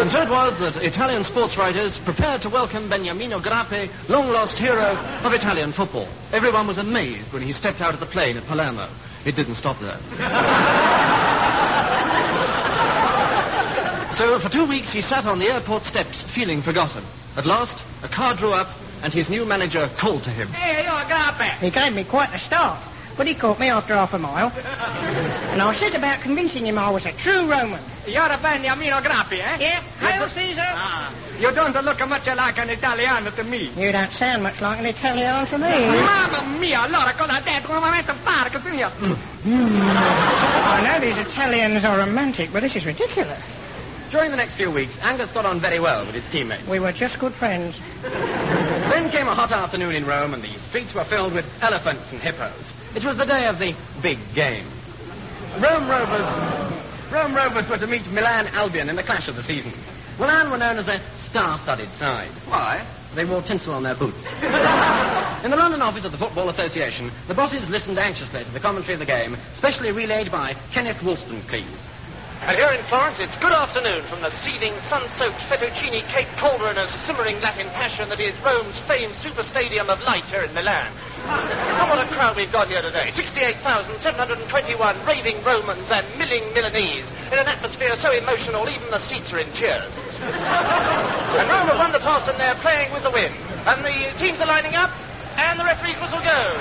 And 0.00 0.10
so 0.10 0.22
it 0.22 0.30
was 0.30 0.58
that 0.58 0.76
Italian 0.82 1.24
sports 1.24 1.56
writers 1.56 1.98
prepared 1.98 2.42
to 2.42 2.48
welcome 2.48 2.88
Beniamino 2.88 3.40
Grappe, 3.40 3.90
long-lost 4.08 4.58
hero 4.58 4.96
of 5.24 5.32
Italian 5.32 5.72
football. 5.72 6.08
Everyone 6.32 6.66
was 6.66 6.78
amazed 6.78 7.32
when 7.32 7.42
he 7.42 7.52
stepped 7.52 7.80
out 7.80 7.94
of 7.94 8.00
the 8.00 8.06
plane 8.06 8.36
at 8.36 8.46
Palermo. 8.46 8.88
It 9.24 9.36
didn't 9.36 9.56
stop 9.56 9.78
there. 9.80 9.98
so 14.14 14.38
for 14.38 14.48
two 14.48 14.66
weeks 14.66 14.92
he 14.92 15.00
sat 15.02 15.26
on 15.26 15.38
the 15.38 15.46
airport 15.46 15.84
steps 15.84 16.22
feeling 16.22 16.62
forgotten. 16.62 17.04
At 17.36 17.46
last, 17.46 17.78
a 18.02 18.08
car 18.08 18.34
drew 18.34 18.52
up, 18.52 18.68
and 19.02 19.12
his 19.12 19.30
new 19.30 19.44
manager 19.44 19.88
called 19.96 20.24
to 20.24 20.30
him. 20.30 20.48
Hey, 20.48 20.84
you're 20.84 20.92
Garpe. 20.92 21.58
He 21.58 21.70
gave 21.70 21.94
me 21.94 22.04
quite 22.04 22.34
a 22.34 22.38
start, 22.38 22.78
but 23.20 23.26
he 23.26 23.34
caught 23.34 23.58
me 23.60 23.68
after 23.68 23.92
half 23.94 24.14
a 24.14 24.18
mile. 24.18 24.50
and 25.52 25.60
I 25.60 25.74
set 25.74 25.94
about 25.94 26.22
convincing 26.22 26.64
him 26.64 26.78
I 26.78 26.88
was 26.88 27.04
a 27.04 27.12
true 27.12 27.44
Roman. 27.50 27.78
You're 28.06 28.24
a 28.24 28.38
Beniamino 28.38 28.98
Grappi, 29.02 29.40
eh? 29.40 29.58
Yeah, 29.60 29.80
Hail 30.00 30.26
Caesar. 30.30 30.64
Ah. 30.64 31.12
You 31.38 31.52
don't 31.52 31.74
look 31.84 32.08
much 32.08 32.26
like 32.28 32.56
an 32.56 32.70
Italiano 32.70 33.30
to 33.32 33.44
me. 33.44 33.68
You 33.76 33.92
don't 33.92 34.10
sound 34.12 34.42
much 34.42 34.58
like 34.62 34.78
an 34.78 34.86
Italian 34.86 35.44
to 35.48 35.58
me. 35.58 36.00
Mamma 36.00 36.58
mia, 36.58 36.80
allora 36.80 37.12
cosa 37.12 37.38
detto? 37.44 37.66
Come 37.68 37.88
avete 37.88 38.14
fatto? 38.24 38.58
Così 38.58 38.76
io- 38.76 38.90
I 39.44 40.80
know 40.82 40.98
these 41.00 41.18
Italians 41.20 41.84
are 41.84 41.98
romantic, 41.98 42.50
but 42.54 42.62
this 42.62 42.74
is 42.74 42.86
ridiculous. 42.86 43.42
During 44.10 44.30
the 44.30 44.38
next 44.38 44.54
few 44.54 44.70
weeks, 44.70 44.96
Angus 45.02 45.30
got 45.32 45.44
on 45.44 45.60
very 45.60 45.78
well 45.78 46.06
with 46.06 46.14
his 46.14 46.26
teammates. 46.30 46.66
We 46.66 46.80
were 46.80 46.92
just 46.92 47.18
good 47.18 47.34
friends. 47.34 47.76
Then 48.00 49.10
came 49.10 49.28
a 49.28 49.34
hot 49.34 49.52
afternoon 49.52 49.94
in 49.94 50.06
Rome, 50.06 50.32
and 50.32 50.42
the 50.42 50.48
streets 50.70 50.94
were 50.94 51.04
filled 51.04 51.34
with 51.34 51.44
elephants 51.62 52.10
and 52.12 52.20
hippos. 52.22 52.79
It 52.94 53.04
was 53.04 53.16
the 53.16 53.24
day 53.24 53.46
of 53.46 53.58
the 53.58 53.74
big 54.02 54.18
game. 54.34 54.64
Rome 55.58 55.88
Rovers, 55.88 56.26
Rome 57.12 57.34
Rovers 57.34 57.68
were 57.68 57.78
to 57.78 57.86
meet 57.86 58.04
Milan 58.10 58.48
Albion 58.48 58.88
in 58.88 58.96
the 58.96 59.02
clash 59.02 59.28
of 59.28 59.36
the 59.36 59.42
season. 59.42 59.72
Milan 60.18 60.50
were 60.50 60.58
known 60.58 60.78
as 60.78 60.88
a 60.88 61.00
star-studded 61.16 61.88
side. 61.90 62.28
Why? 62.48 62.84
They 63.14 63.24
wore 63.24 63.42
tinsel 63.42 63.74
on 63.74 63.84
their 63.84 63.94
boots. 63.94 64.24
in 65.44 65.50
the 65.50 65.56
London 65.56 65.82
office 65.82 66.04
of 66.04 66.12
the 66.12 66.18
Football 66.18 66.48
Association, 66.48 67.10
the 67.28 67.34
bosses 67.34 67.70
listened 67.70 67.98
anxiously 67.98 68.42
to 68.42 68.50
the 68.50 68.60
commentary 68.60 68.94
of 68.94 69.00
the 69.00 69.06
game, 69.06 69.36
specially 69.54 69.92
relayed 69.92 70.30
by 70.30 70.54
Kenneth 70.72 71.00
Wollstonecleave. 71.02 71.89
And 72.42 72.56
here 72.56 72.72
in 72.72 72.80
Florence, 72.88 73.20
it's 73.20 73.36
good 73.36 73.52
afternoon 73.52 74.00
from 74.04 74.22
the 74.22 74.30
seething, 74.30 74.72
sun-soaked 74.80 75.40
fettuccine 75.44 76.00
cake 76.08 76.26
cauldron 76.38 76.78
of 76.78 76.88
simmering 76.88 77.38
Latin 77.42 77.68
passion 77.68 78.08
that 78.08 78.18
is 78.18 78.32
Rome's 78.40 78.78
famed 78.80 79.12
super 79.12 79.42
stadium 79.42 79.90
of 79.90 80.02
light 80.04 80.24
here 80.24 80.40
in 80.40 80.54
Milan. 80.54 80.88
And 81.28 81.90
what 81.90 82.00
a 82.00 82.08
crowd 82.08 82.36
we've 82.36 82.50
got 82.50 82.68
here 82.68 82.80
today. 82.80 83.10
68,721 83.10 84.96
raving 85.06 85.44
Romans 85.44 85.90
and 85.92 86.06
milling 86.18 86.42
Milanese 86.54 87.12
in 87.30 87.38
an 87.38 87.46
atmosphere 87.46 87.94
so 87.96 88.10
emotional 88.10 88.66
even 88.70 88.88
the 88.88 88.98
seats 88.98 89.34
are 89.34 89.38
in 89.38 89.50
tears. 89.52 89.92
and 90.24 91.44
Rome 91.44 91.68
have 91.68 91.76
won 91.76 91.92
the 91.92 91.98
toss 91.98 92.26
and 92.26 92.40
they're 92.40 92.54
playing 92.64 92.90
with 92.94 93.02
the 93.02 93.10
wind. 93.10 93.34
And 93.68 93.84
the 93.84 94.18
teams 94.18 94.40
are 94.40 94.48
lining 94.48 94.74
up 94.76 94.90
and 95.36 95.60
the 95.60 95.64
referee's 95.64 96.00
whistle 96.00 96.24
goes. 96.24 96.60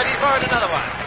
And 0.00 0.08
he's 0.08 0.16
borrowed 0.16 0.48
another 0.48 0.72
one. 0.72 1.03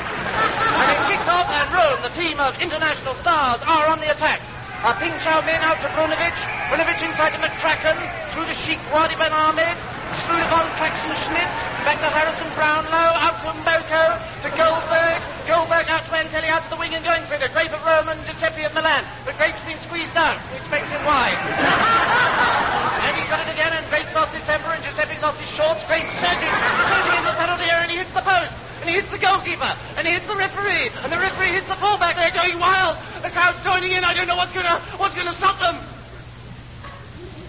Off, 1.08 1.48
and 1.48 1.72
Rome, 1.72 2.04
the 2.04 2.12
team 2.20 2.36
of 2.36 2.60
international 2.60 3.16
stars, 3.16 3.64
are 3.64 3.88
on 3.88 4.04
the 4.04 4.12
attack. 4.12 4.44
Uh, 4.84 4.92
Ping 5.00 5.16
Chao 5.24 5.40
Min 5.48 5.56
out 5.64 5.80
to 5.80 5.88
Brunovic. 5.96 6.36
Brunovic 6.68 7.00
inside 7.00 7.32
to 7.32 7.40
McCracken. 7.40 7.96
Through 8.36 8.44
to 8.44 8.52
Sheikh 8.52 8.84
Wadi 8.92 9.16
Ben 9.16 9.32
Ahmed. 9.32 9.80
Through 10.28 10.36
to 10.36 10.48
Von 10.52 10.68
Traxen 10.76 11.16
Schnitz. 11.24 11.56
Back 11.88 12.04
to 12.04 12.12
Harrison 12.12 12.52
Brownlow. 12.60 12.92
Out 13.24 13.40
to 13.40 13.56
Mboko. 13.56 14.04
To 14.20 14.50
Goldberg. 14.52 15.24
Goldberg 15.48 15.88
out 15.88 16.04
to 16.04 16.12
Antelli. 16.12 16.52
Out 16.52 16.68
to 16.68 16.76
the 16.76 16.80
wing 16.80 16.92
and 16.92 17.00
going 17.08 17.24
for 17.24 17.40
it. 17.40 17.56
Grape 17.56 17.72
of 17.72 17.80
Rome 17.88 18.12
and 18.12 18.20
Giuseppe 18.28 18.68
of 18.68 18.76
Milan. 18.76 19.08
But 19.24 19.40
Grape's 19.40 19.64
been 19.64 19.80
squeezed 19.88 20.20
out, 20.20 20.36
which 20.52 20.68
makes 20.68 20.92
him 20.92 21.00
wide. 21.08 21.40
and 23.08 23.16
he's 23.16 23.32
got 23.32 23.40
it 23.40 23.50
again, 23.56 23.72
and 23.72 23.88
Grape's 23.88 24.12
lost 24.12 24.36
his 24.36 24.44
temper, 24.44 24.76
and 24.76 24.84
Giuseppe's 24.84 25.24
lost 25.24 25.40
his 25.40 25.48
shorts. 25.48 25.88
Grape's 25.88 26.12
surging, 26.20 26.52
surging 26.92 27.16
into 27.16 27.32
the 27.32 27.40
penalty 27.40 27.64
area, 27.72 27.88
and 27.88 27.92
he 27.96 27.98
hits 27.98 28.12
the 28.12 28.28
post. 28.28 28.67
And 28.88 28.96
he 28.96 29.02
hits 29.02 29.12
the 29.12 29.20
goalkeeper, 29.20 29.76
and 29.98 30.08
he 30.08 30.14
hits 30.14 30.28
the 30.28 30.36
referee, 30.38 30.90
and 31.04 31.12
the 31.12 31.18
referee 31.18 31.48
hits 31.48 31.68
the 31.68 31.76
fullback. 31.76 32.16
They're 32.16 32.32
going 32.32 32.58
wild. 32.58 32.96
The 33.22 33.30
crowd's 33.30 33.62
joining 33.62 33.92
in. 33.92 34.06
I 34.06 34.14
don't 34.14 34.28
know 34.28 34.38
what's 34.38 34.54
gonna 34.54 34.80
what's 34.96 35.14
gonna 35.14 35.34
stop 35.34 35.60
them. 35.60 35.76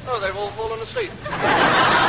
Oh, 0.08 0.18
they've 0.18 0.36
all 0.36 0.50
fallen 0.50 0.80
asleep. 0.80 1.12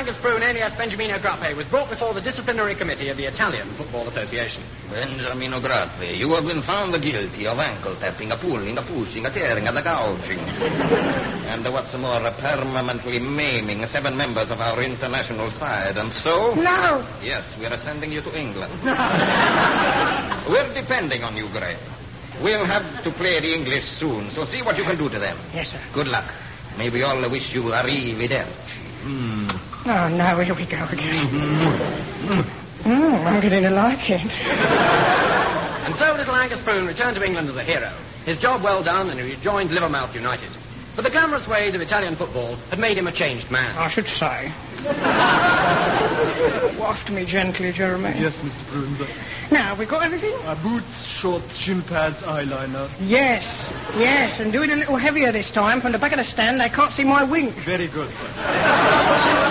and 0.00 0.08
so 0.08 0.12
Angus 0.12 0.16
Prune, 0.18 0.42
alias 0.42 0.72
Benjamino 0.74 1.18
Grappe, 1.18 1.54
was 1.56 1.66
brought 1.66 1.90
before 1.90 2.14
the 2.14 2.20
disciplinary 2.20 2.74
committee 2.74 3.08
of 3.10 3.16
the 3.16 3.24
Italian 3.24 3.66
Football 3.76 4.08
Association. 4.08 4.62
Benjamino 4.88 5.60
Grappe, 5.60 6.16
you 6.16 6.32
have 6.32 6.46
been 6.46 6.62
found 6.62 7.00
guilty 7.02 7.46
of 7.46 7.58
ankle 7.58 7.94
tapping, 7.96 8.30
a 8.32 8.36
pulling, 8.36 8.78
a 8.78 8.82
pushing, 8.82 9.26
a 9.26 9.30
tearing, 9.30 9.68
and 9.68 9.76
a 9.76 9.82
gouging. 9.82 10.38
and 10.38 11.64
what's 11.72 11.94
more, 11.96 12.30
permanently 12.38 13.18
maiming 13.18 13.84
seven 13.86 14.16
members 14.16 14.50
of 14.50 14.60
our 14.60 14.82
international 14.82 15.50
side. 15.50 15.98
And 15.98 16.12
so? 16.12 16.54
No. 16.54 17.04
Yes, 17.22 17.58
we 17.58 17.66
are 17.66 17.76
sending 17.76 18.12
you 18.12 18.22
to 18.22 18.38
England. 18.40 18.72
We're 18.82 20.72
depending 20.74 21.24
on 21.24 21.36
you, 21.36 21.48
Grape. 21.48 21.78
We'll 22.42 22.64
have 22.64 23.02
to 23.04 23.10
play 23.10 23.40
the 23.40 23.52
English 23.54 23.84
soon, 23.84 24.30
so 24.30 24.44
see 24.44 24.62
what 24.62 24.78
you 24.78 24.84
can 24.84 24.96
do 24.96 25.10
to 25.10 25.18
them. 25.18 25.36
Yes, 25.52 25.72
sir. 25.72 25.80
Good 25.92 26.08
luck. 26.08 26.32
May 26.78 26.88
we 26.88 27.02
all 27.02 27.28
wish 27.28 27.52
you 27.52 27.64
arrivederci. 27.64 28.78
Hmm. 29.02 29.69
Oh, 29.86 30.08
no, 30.08 30.38
here 30.40 30.54
we 30.54 30.66
go 30.66 30.84
again. 30.90 31.26
Mm, 32.82 33.26
I'm 33.26 33.40
getting 33.40 33.62
to 33.62 33.70
like 33.70 34.10
it. 34.10 34.20
And 35.86 35.94
so 35.96 36.14
little 36.14 36.34
Angus 36.34 36.60
Prune 36.60 36.86
returned 36.86 37.16
to 37.16 37.24
England 37.24 37.48
as 37.48 37.56
a 37.56 37.62
hero. 37.64 37.90
His 38.26 38.38
job 38.38 38.62
well 38.62 38.82
done, 38.82 39.10
and 39.10 39.18
he 39.18 39.30
rejoined 39.30 39.70
Livermouth 39.70 40.14
United. 40.14 40.50
But 40.94 41.04
the 41.04 41.10
glamorous 41.10 41.48
ways 41.48 41.74
of 41.74 41.80
Italian 41.80 42.16
football 42.16 42.56
had 42.68 42.78
made 42.78 42.98
him 42.98 43.06
a 43.06 43.12
changed 43.12 43.50
man. 43.50 43.74
I 43.78 43.88
should 43.88 44.06
say. 44.06 44.52
Waft 46.78 47.10
me 47.10 47.24
gently, 47.24 47.72
Jeremy. 47.72 48.14
Yes, 48.18 48.36
Mr. 48.38 48.70
Bruin. 48.70 49.08
Now, 49.50 49.74
we 49.74 49.86
got 49.86 50.02
everything? 50.04 50.34
Uh, 50.44 50.54
boots, 50.62 51.04
shorts, 51.04 51.56
shin 51.56 51.82
pads, 51.82 52.22
eyeliner. 52.22 52.88
Yes, 53.00 53.68
yes, 53.96 54.40
and 54.40 54.52
do 54.52 54.62
it 54.62 54.70
a 54.70 54.76
little 54.76 54.96
heavier 54.96 55.32
this 55.32 55.50
time. 55.50 55.80
From 55.80 55.92
the 55.92 55.98
back 55.98 56.12
of 56.12 56.18
the 56.18 56.24
stand, 56.24 56.60
they 56.60 56.68
can't 56.68 56.92
see 56.92 57.04
my 57.04 57.24
wink. 57.24 57.52
Very 57.54 57.86
good, 57.88 58.10
sir. 58.10 59.46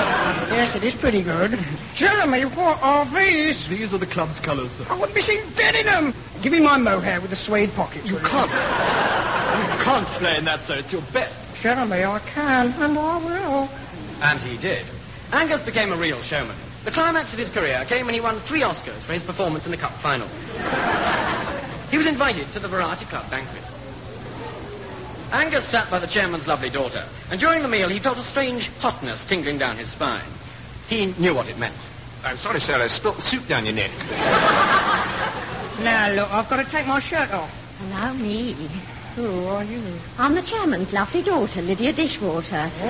Yes, 0.50 0.76
it 0.76 0.84
is 0.84 0.96
pretty 0.96 1.22
good. 1.22 1.60
Jeremy, 1.94 2.42
what 2.42 2.82
are 2.82 3.06
these? 3.06 3.68
These 3.70 3.94
are 3.94 4.00
the 4.00 4.08
club's 4.08 4.40
colours, 4.40 4.72
sir. 4.72 4.86
I 4.90 4.96
wouldn't 4.96 5.14
be 5.14 5.22
seen 5.22 5.42
dead 5.56 5.76
in 5.76 5.86
them. 5.86 6.14
Give 6.42 6.52
me 6.52 6.60
my 6.60 6.76
mohair 6.76 7.22
with 7.22 7.30
the 7.30 7.36
suede 7.36 7.72
pockets. 7.74 8.08
You 8.08 8.18
can't. 8.18 8.50
You 8.50 9.84
can't 9.84 10.08
play 10.18 10.38
in 10.38 10.46
that, 10.46 10.64
sir. 10.64 10.78
It's 10.80 10.92
your 10.92 11.04
best. 11.14 11.48
Jeremy, 11.62 12.04
I 12.04 12.18
can, 12.20 12.74
and 12.82 12.98
I 12.98 13.18
will. 13.18 13.70
And 14.24 14.40
he 14.40 14.58
did. 14.58 14.86
Angus 15.32 15.62
became 15.62 15.92
a 15.92 15.96
real 15.96 16.20
showman. 16.24 16.56
The 16.84 16.92
climax 16.92 17.32
of 17.34 17.38
his 17.40 17.52
career 17.52 17.86
came 17.88 18.08
when 18.08 18.16
he 18.16 18.22
won 18.22 18.40
three 18.40 18.62
Oscars 18.62 19.04
for 19.04 19.14
his 19.14 19.22
performance 19.22 19.66
in 19.66 19.72
the 19.72 19.78
Cup 19.78 19.92
final. 20.00 20.28
he 21.92 21.98
was 21.98 22.08
invited 22.08 22.52
to 22.54 22.60
the 22.60 22.68
Variety 22.68 23.06
Club 23.06 23.30
banquet. 23.30 23.64
Angus 25.32 25.66
sat 25.66 25.92
by 25.92 26.00
the 26.00 26.08
chairman's 26.08 26.48
lovely 26.48 26.72
daughter, 26.72 27.06
and 27.30 27.40
during 27.40 27.62
the 27.62 27.68
meal 27.68 27.88
he 27.88 28.00
felt 28.00 28.18
a 28.18 28.24
strange 28.24 28.70
hotness 28.80 29.26
tingling 29.26 29.60
down 29.60 29.78
his 29.78 29.90
spine. 29.90 30.24
He 30.90 31.06
knew 31.20 31.34
what 31.36 31.48
it 31.48 31.58
meant. 31.58 31.76
I'm 32.24 32.38
sorry, 32.38 32.60
sir. 32.60 32.76
I 32.82 32.88
spilt 32.88 33.16
the 33.18 33.22
soup 33.22 33.48
down 33.48 33.66
your 33.66 33.76
neck. 33.76 33.92
Now, 35.80 36.12
look, 36.12 36.30
I've 36.34 36.50
got 36.50 36.66
to 36.66 36.70
take 36.70 36.86
my 36.88 37.00
shirt 37.00 37.32
off. 37.32 37.50
Allow 37.86 38.12
me. 38.14 38.52
Who 39.16 39.46
are 39.48 39.64
you? 39.64 39.82
I'm 40.18 40.36
the 40.36 40.42
chairman's 40.42 40.92
lovely 40.92 41.22
daughter, 41.22 41.62
Lydia 41.62 41.94
Dishwater. 41.94 42.70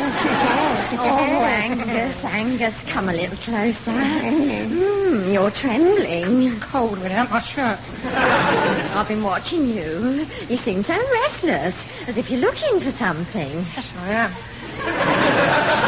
Oh, 0.91 1.43
Angus, 1.43 2.23
Angus, 2.25 2.81
come 2.87 3.09
a 3.09 3.13
little 3.13 3.37
closer. 3.37 3.91
Mm, 3.91 5.31
you're 5.31 5.51
trembling. 5.51 6.59
Cold 6.59 6.99
without 6.99 7.29
my 7.29 7.39
shirt. 7.41 7.79
I've 8.05 9.07
been 9.07 9.21
watching 9.23 9.67
you. 9.67 10.25
You 10.49 10.57
seem 10.57 10.81
so 10.81 10.97
restless, 10.97 11.85
as 12.07 12.17
if 12.17 12.31
you're 12.31 12.41
looking 12.41 12.79
for 12.81 12.91
something. 12.97 13.65
Yes, 13.75 13.93
I 13.97 14.09
am. 14.13 15.85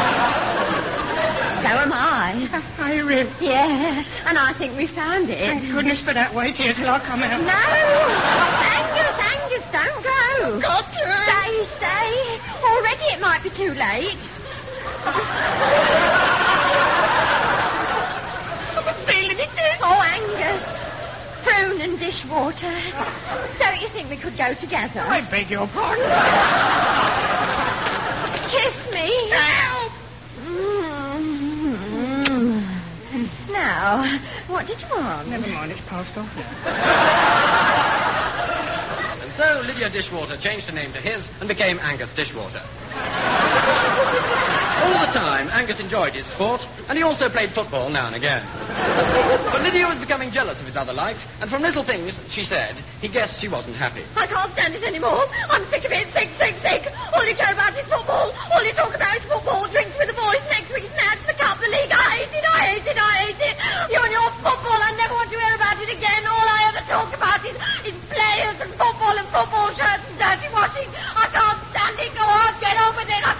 So 1.62 1.68
am 1.68 1.92
I. 1.92 2.48
Really? 3.02 3.30
Yeah, 3.40 4.04
and 4.26 4.36
I 4.36 4.52
think 4.52 4.76
we 4.76 4.86
found 4.88 5.30
it. 5.30 5.38
Thank 5.38 5.70
goodness 5.70 6.00
for 6.00 6.12
that. 6.12 6.34
Wait 6.34 6.56
here 6.56 6.74
till 6.74 6.88
I 6.88 6.98
come 6.98 7.22
out. 7.22 7.40
No! 7.40 7.46
Oh, 7.46 8.72
Angus, 8.74 9.14
Angus, 9.30 9.62
don't 9.70 10.02
go. 10.02 10.58
Got 10.60 10.90
to. 10.92 11.06
Stay, 11.22 11.64
stay. 11.78 12.40
Already 12.66 13.04
it 13.14 13.20
might 13.20 13.42
be 13.42 13.50
too 13.50 13.72
late. 13.74 14.18
I'm 18.76 18.94
feeling 19.06 19.38
it. 19.38 19.50
Oh, 19.82 20.02
Angus. 20.02 20.62
Prune 21.44 21.80
and 21.80 21.98
dishwater. 21.98 22.74
Don't 23.58 23.80
you 23.80 23.88
think 23.88 24.10
we 24.10 24.16
could 24.16 24.36
go 24.36 24.54
together? 24.54 25.00
I 25.00 25.20
beg 25.22 25.50
your 25.50 25.66
pardon. 25.68 26.04
Kiss 28.48 28.90
me. 28.92 29.30
Help! 29.30 29.92
Mm. 30.46 32.62
Now, 33.50 34.04
what 34.52 34.66
did 34.66 34.80
you 34.80 34.88
want? 34.88 35.28
Never 35.28 35.46
mind, 35.48 35.72
it's 35.72 35.80
passed 35.82 36.16
off 36.18 36.36
now. 36.36 37.98
And 39.22 39.30
so 39.32 39.62
Lydia 39.64 39.88
Dishwater 39.88 40.36
changed 40.36 40.68
her 40.68 40.74
name 40.74 40.92
to 40.92 41.00
his 41.00 41.26
and 41.40 41.48
became 41.48 41.78
Angus 41.80 42.12
Dishwater. 42.12 42.60
All 44.82 45.06
the 45.06 45.12
time, 45.14 45.48
Angus 45.52 45.78
enjoyed 45.78 46.12
his 46.12 46.26
sport, 46.26 46.66
and 46.88 46.98
he 46.98 47.04
also 47.04 47.28
played 47.28 47.50
football 47.50 47.88
now 47.88 48.08
and 48.08 48.16
again. 48.16 48.42
But 49.52 49.62
Lydia 49.62 49.86
was 49.86 49.96
becoming 49.98 50.32
jealous 50.32 50.58
of 50.60 50.66
his 50.66 50.76
other 50.76 50.92
life, 50.92 51.22
and 51.40 51.48
from 51.48 51.62
little 51.62 51.84
things 51.84 52.18
she 52.28 52.42
said, 52.42 52.74
he 53.00 53.06
guessed 53.06 53.40
she 53.40 53.46
wasn't 53.46 53.76
happy. 53.76 54.02
I 54.16 54.26
can't 54.26 54.50
stand 54.52 54.74
it 54.74 54.82
anymore. 54.82 55.22
I'm 55.48 55.62
sick 55.70 55.84
of 55.84 55.92
it. 55.92 56.08
Sick, 56.10 56.30
sick, 56.34 56.56
sick. 56.58 56.82
All 57.14 57.24
you 57.24 57.34
care 57.36 57.52
about 57.54 57.78
is 57.78 57.86
football. 57.86 58.34
All 58.50 58.64
you 58.64 58.72
talk 58.72 58.92
about 58.94 59.14
is 59.14 59.22
football. 59.22 59.68
Drinks 59.68 59.96
with 59.98 60.08
the 60.10 60.18
boys. 60.18 60.42
Next 60.50 60.74
week's 60.74 60.90
match, 60.98 61.22
the 61.30 61.34
cup, 61.38 61.60
the 61.62 61.70
league. 61.70 61.92
I 61.94 62.26
hate 62.26 62.34
it. 62.34 62.42
I 62.42 62.58
hate 62.74 62.86
it. 62.90 62.98
I 62.98 63.12
hate 63.22 63.38
it. 63.38 63.54
You 63.92 64.02
and 64.02 64.10
your 64.10 64.30
football. 64.42 64.82
I 64.82 64.98
never 64.98 65.14
want 65.14 65.30
to 65.30 65.38
hear 65.38 65.54
about 65.54 65.78
it 65.78 65.94
again. 65.94 66.26
All 66.26 66.42
I 66.42 66.74
ever 66.74 66.82
talk 66.90 67.14
about 67.14 67.38
is, 67.46 67.54
is 67.86 67.94
players 68.10 68.58
and 68.66 68.70
football 68.74 69.14
and 69.14 69.28
football 69.30 69.70
shirts 69.78 70.02
and 70.10 70.18
dirty 70.18 70.50
washing. 70.50 70.90
I 71.14 71.30
can't 71.30 71.60
stand 71.70 72.02
it. 72.02 72.10
Go 72.18 72.26
on, 72.26 72.50
get 72.58 72.74
on 72.82 72.98
with 72.98 73.06
it. 73.06 73.22
I 73.22 73.32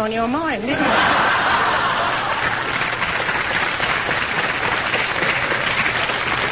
on 0.00 0.10
your 0.10 0.26
mind, 0.26 0.64
isn't 0.64 0.70
it? 0.70 0.78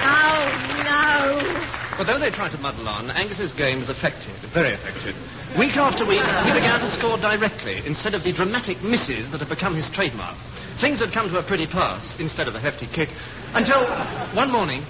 Oh, 0.04 0.40
no. 0.84 1.96
But 1.96 2.06
though 2.06 2.18
they 2.18 2.30
tried 2.30 2.50
to 2.50 2.58
muddle 2.58 2.86
on, 2.86 3.10
Angus's 3.10 3.54
game 3.54 3.78
was 3.78 3.88
effective, 3.88 4.32
very 4.52 4.68
effective. 4.68 5.16
Week 5.58 5.76
after 5.78 6.04
week, 6.04 6.20
he 6.20 6.52
began 6.52 6.78
to 6.80 6.90
score 6.90 7.16
directly 7.16 7.80
instead 7.86 8.14
of 8.14 8.22
the 8.22 8.32
dramatic 8.32 8.82
misses 8.82 9.30
that 9.30 9.40
had 9.40 9.48
become 9.48 9.74
his 9.74 9.88
trademark. 9.88 10.36
Things 10.76 11.00
had 11.00 11.12
come 11.12 11.30
to 11.30 11.38
a 11.38 11.42
pretty 11.42 11.66
pass 11.66 12.20
instead 12.20 12.48
of 12.48 12.54
a 12.54 12.60
hefty 12.60 12.86
kick 12.86 13.08
until 13.54 13.82
one 14.36 14.52
morning. 14.52 14.82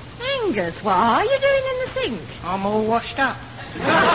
Angus, 0.43 0.83
what 0.83 0.97
are 0.97 1.25
you 1.25 1.39
doing 1.39 1.63
in 1.71 1.79
the 1.85 1.89
sink? 1.91 2.45
I'm 2.45 2.67
all 2.67 2.85
washed 2.85 3.21
up. 3.21 3.37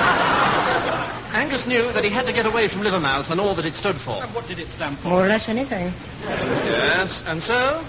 Angus 1.34 1.66
knew 1.66 1.92
that 1.92 2.04
he 2.04 2.12
had 2.12 2.28
to 2.28 2.34
get 2.34 2.46
away 2.46 2.68
from 2.68 2.82
Livermouth 2.84 3.32
and 3.32 3.42
all 3.42 3.56
that 3.56 3.66
it 3.66 3.74
stood 3.74 3.96
for. 3.96 4.24
And 4.24 4.34
What 4.36 4.48
did 4.48 4.60
it 4.60 4.68
stand 4.68 5.00
for? 5.00 5.10
More 5.10 5.26
or 5.26 5.28
less 5.28 5.50
anything. 5.50 5.92
Yes, 6.24 7.24
and 7.26 7.42
so? 7.42 7.84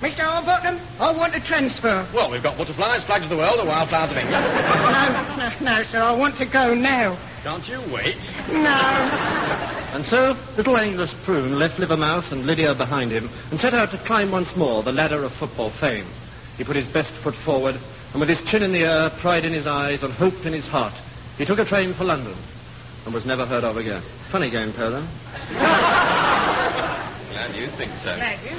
Mr. 0.00 0.20
Arbutton, 0.24 0.80
I 1.00 1.12
want 1.12 1.34
a 1.34 1.40
transfer. 1.40 2.06
Well, 2.14 2.30
we've 2.30 2.42
got 2.42 2.56
butterflies, 2.56 3.04
flags 3.04 3.24
of 3.24 3.30
the 3.30 3.36
world, 3.36 3.58
and 3.58 3.68
wildflowers 3.68 4.10
of 4.12 4.16
England. 4.16 4.44
No, 4.44 5.36
no, 5.36 5.52
no, 5.60 5.82
sir, 5.84 6.00
I 6.02 6.12
want 6.12 6.36
to 6.38 6.44
go 6.44 6.74
now. 6.74 7.16
Can't 7.42 7.68
you 7.68 7.80
wait? 7.92 8.16
No. 8.48 8.68
And 9.94 10.04
so, 10.04 10.36
little 10.56 10.76
Angus 10.76 11.12
Prune 11.24 11.58
left 11.58 11.78
Livermouth 11.78 12.30
and 12.32 12.46
Lydia 12.46 12.74
behind 12.74 13.10
him 13.10 13.28
and 13.50 13.58
set 13.58 13.74
out 13.74 13.90
to 13.90 13.98
climb 13.98 14.30
once 14.30 14.54
more 14.56 14.82
the 14.82 14.92
ladder 14.92 15.22
of 15.24 15.32
football 15.32 15.70
fame. 15.70 16.06
He 16.58 16.64
put 16.64 16.76
his 16.76 16.86
best 16.86 17.12
foot 17.12 17.34
forward, 17.34 17.76
and 18.12 18.20
with 18.20 18.28
his 18.28 18.42
chin 18.44 18.62
in 18.62 18.72
the 18.72 18.84
air, 18.84 19.10
pride 19.10 19.44
in 19.44 19.52
his 19.52 19.66
eyes, 19.66 20.02
and 20.04 20.12
hope 20.12 20.46
in 20.46 20.52
his 20.52 20.66
heart, 20.66 20.94
he 21.42 21.46
took 21.46 21.58
a 21.58 21.64
train 21.64 21.92
for 21.92 22.04
London 22.04 22.36
and 23.04 23.12
was 23.12 23.26
never 23.26 23.44
heard 23.44 23.64
of 23.64 23.76
again. 23.76 24.00
Funny 24.30 24.48
game, 24.48 24.72
Polo. 24.72 25.04
Glad 25.58 27.56
you 27.56 27.66
think 27.66 27.90
so. 27.96 28.16
Thank 28.16 28.44
you. 28.44 28.50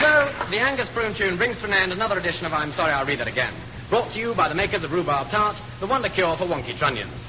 So, 0.00 0.32
the 0.50 0.58
Angus 0.58 0.88
Prune 0.88 1.12
tune 1.12 1.36
brings 1.36 1.58
to 1.58 1.66
an 1.66 1.74
end 1.74 1.92
another 1.92 2.18
edition 2.18 2.46
of 2.46 2.54
I'm 2.54 2.72
Sorry 2.72 2.92
I'll 2.92 3.04
Read 3.04 3.20
It 3.20 3.28
Again. 3.28 3.52
Brought 3.90 4.10
to 4.12 4.18
you 4.18 4.32
by 4.32 4.48
the 4.48 4.54
makers 4.54 4.84
of 4.84 4.92
rhubarb 4.92 5.28
tart, 5.28 5.60
the 5.80 5.86
wonder 5.86 6.08
cure 6.08 6.34
for 6.38 6.46
wonky 6.46 6.74
trunnions. 6.78 7.21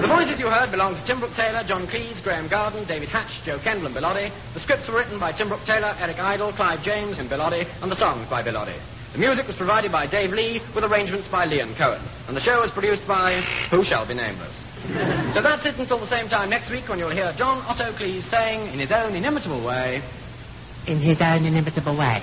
The 0.00 0.06
voices 0.06 0.38
you 0.38 0.46
heard 0.48 0.70
belong 0.70 0.94
to 0.94 1.04
Tim 1.04 1.18
Brooke 1.18 1.34
Taylor, 1.34 1.64
John 1.64 1.84
Cleese, 1.88 2.22
Graeme 2.22 2.46
Garden, 2.46 2.84
David 2.84 3.08
Hatch, 3.08 3.42
Jo 3.44 3.58
Kendall, 3.58 3.86
and 3.86 3.94
Bill 3.96 4.04
Oddie. 4.04 4.30
The 4.54 4.60
scripts 4.60 4.86
were 4.86 4.94
written 4.96 5.18
by 5.18 5.32
Tim 5.32 5.48
Brooke 5.48 5.64
Taylor, 5.64 5.92
Eric 5.98 6.20
Idle, 6.20 6.52
Clive 6.52 6.84
James, 6.84 7.18
and 7.18 7.28
Bill 7.28 7.40
Oddie, 7.40 7.66
and 7.82 7.90
the 7.90 7.96
songs 7.96 8.28
by 8.28 8.40
Bill 8.42 8.54
Oddie. 8.54 8.78
The 9.12 9.18
music 9.18 9.48
was 9.48 9.56
provided 9.56 9.90
by 9.90 10.06
Dave 10.06 10.32
Lee, 10.32 10.60
with 10.72 10.84
arrangements 10.84 11.26
by 11.26 11.46
Leon 11.46 11.74
Cohen. 11.74 12.00
And 12.28 12.36
the 12.36 12.40
show 12.40 12.60
was 12.60 12.70
produced 12.70 13.08
by 13.08 13.40
who 13.70 13.82
shall 13.82 14.06
be 14.06 14.14
nameless. 14.14 14.68
so 15.34 15.42
that's 15.42 15.66
it 15.66 15.76
until 15.76 15.98
the 15.98 16.06
same 16.06 16.28
time 16.28 16.48
next 16.48 16.70
week 16.70 16.88
when 16.88 17.00
you'll 17.00 17.10
hear 17.10 17.32
John 17.32 17.60
Otto 17.66 17.90
Cleese 17.90 18.22
saying, 18.22 18.72
in 18.72 18.78
his 18.78 18.92
own 18.92 19.16
inimitable 19.16 19.60
way, 19.66 20.00
In 20.86 21.00
his 21.00 21.20
own 21.20 21.44
inimitable 21.44 21.96
way. 21.96 22.22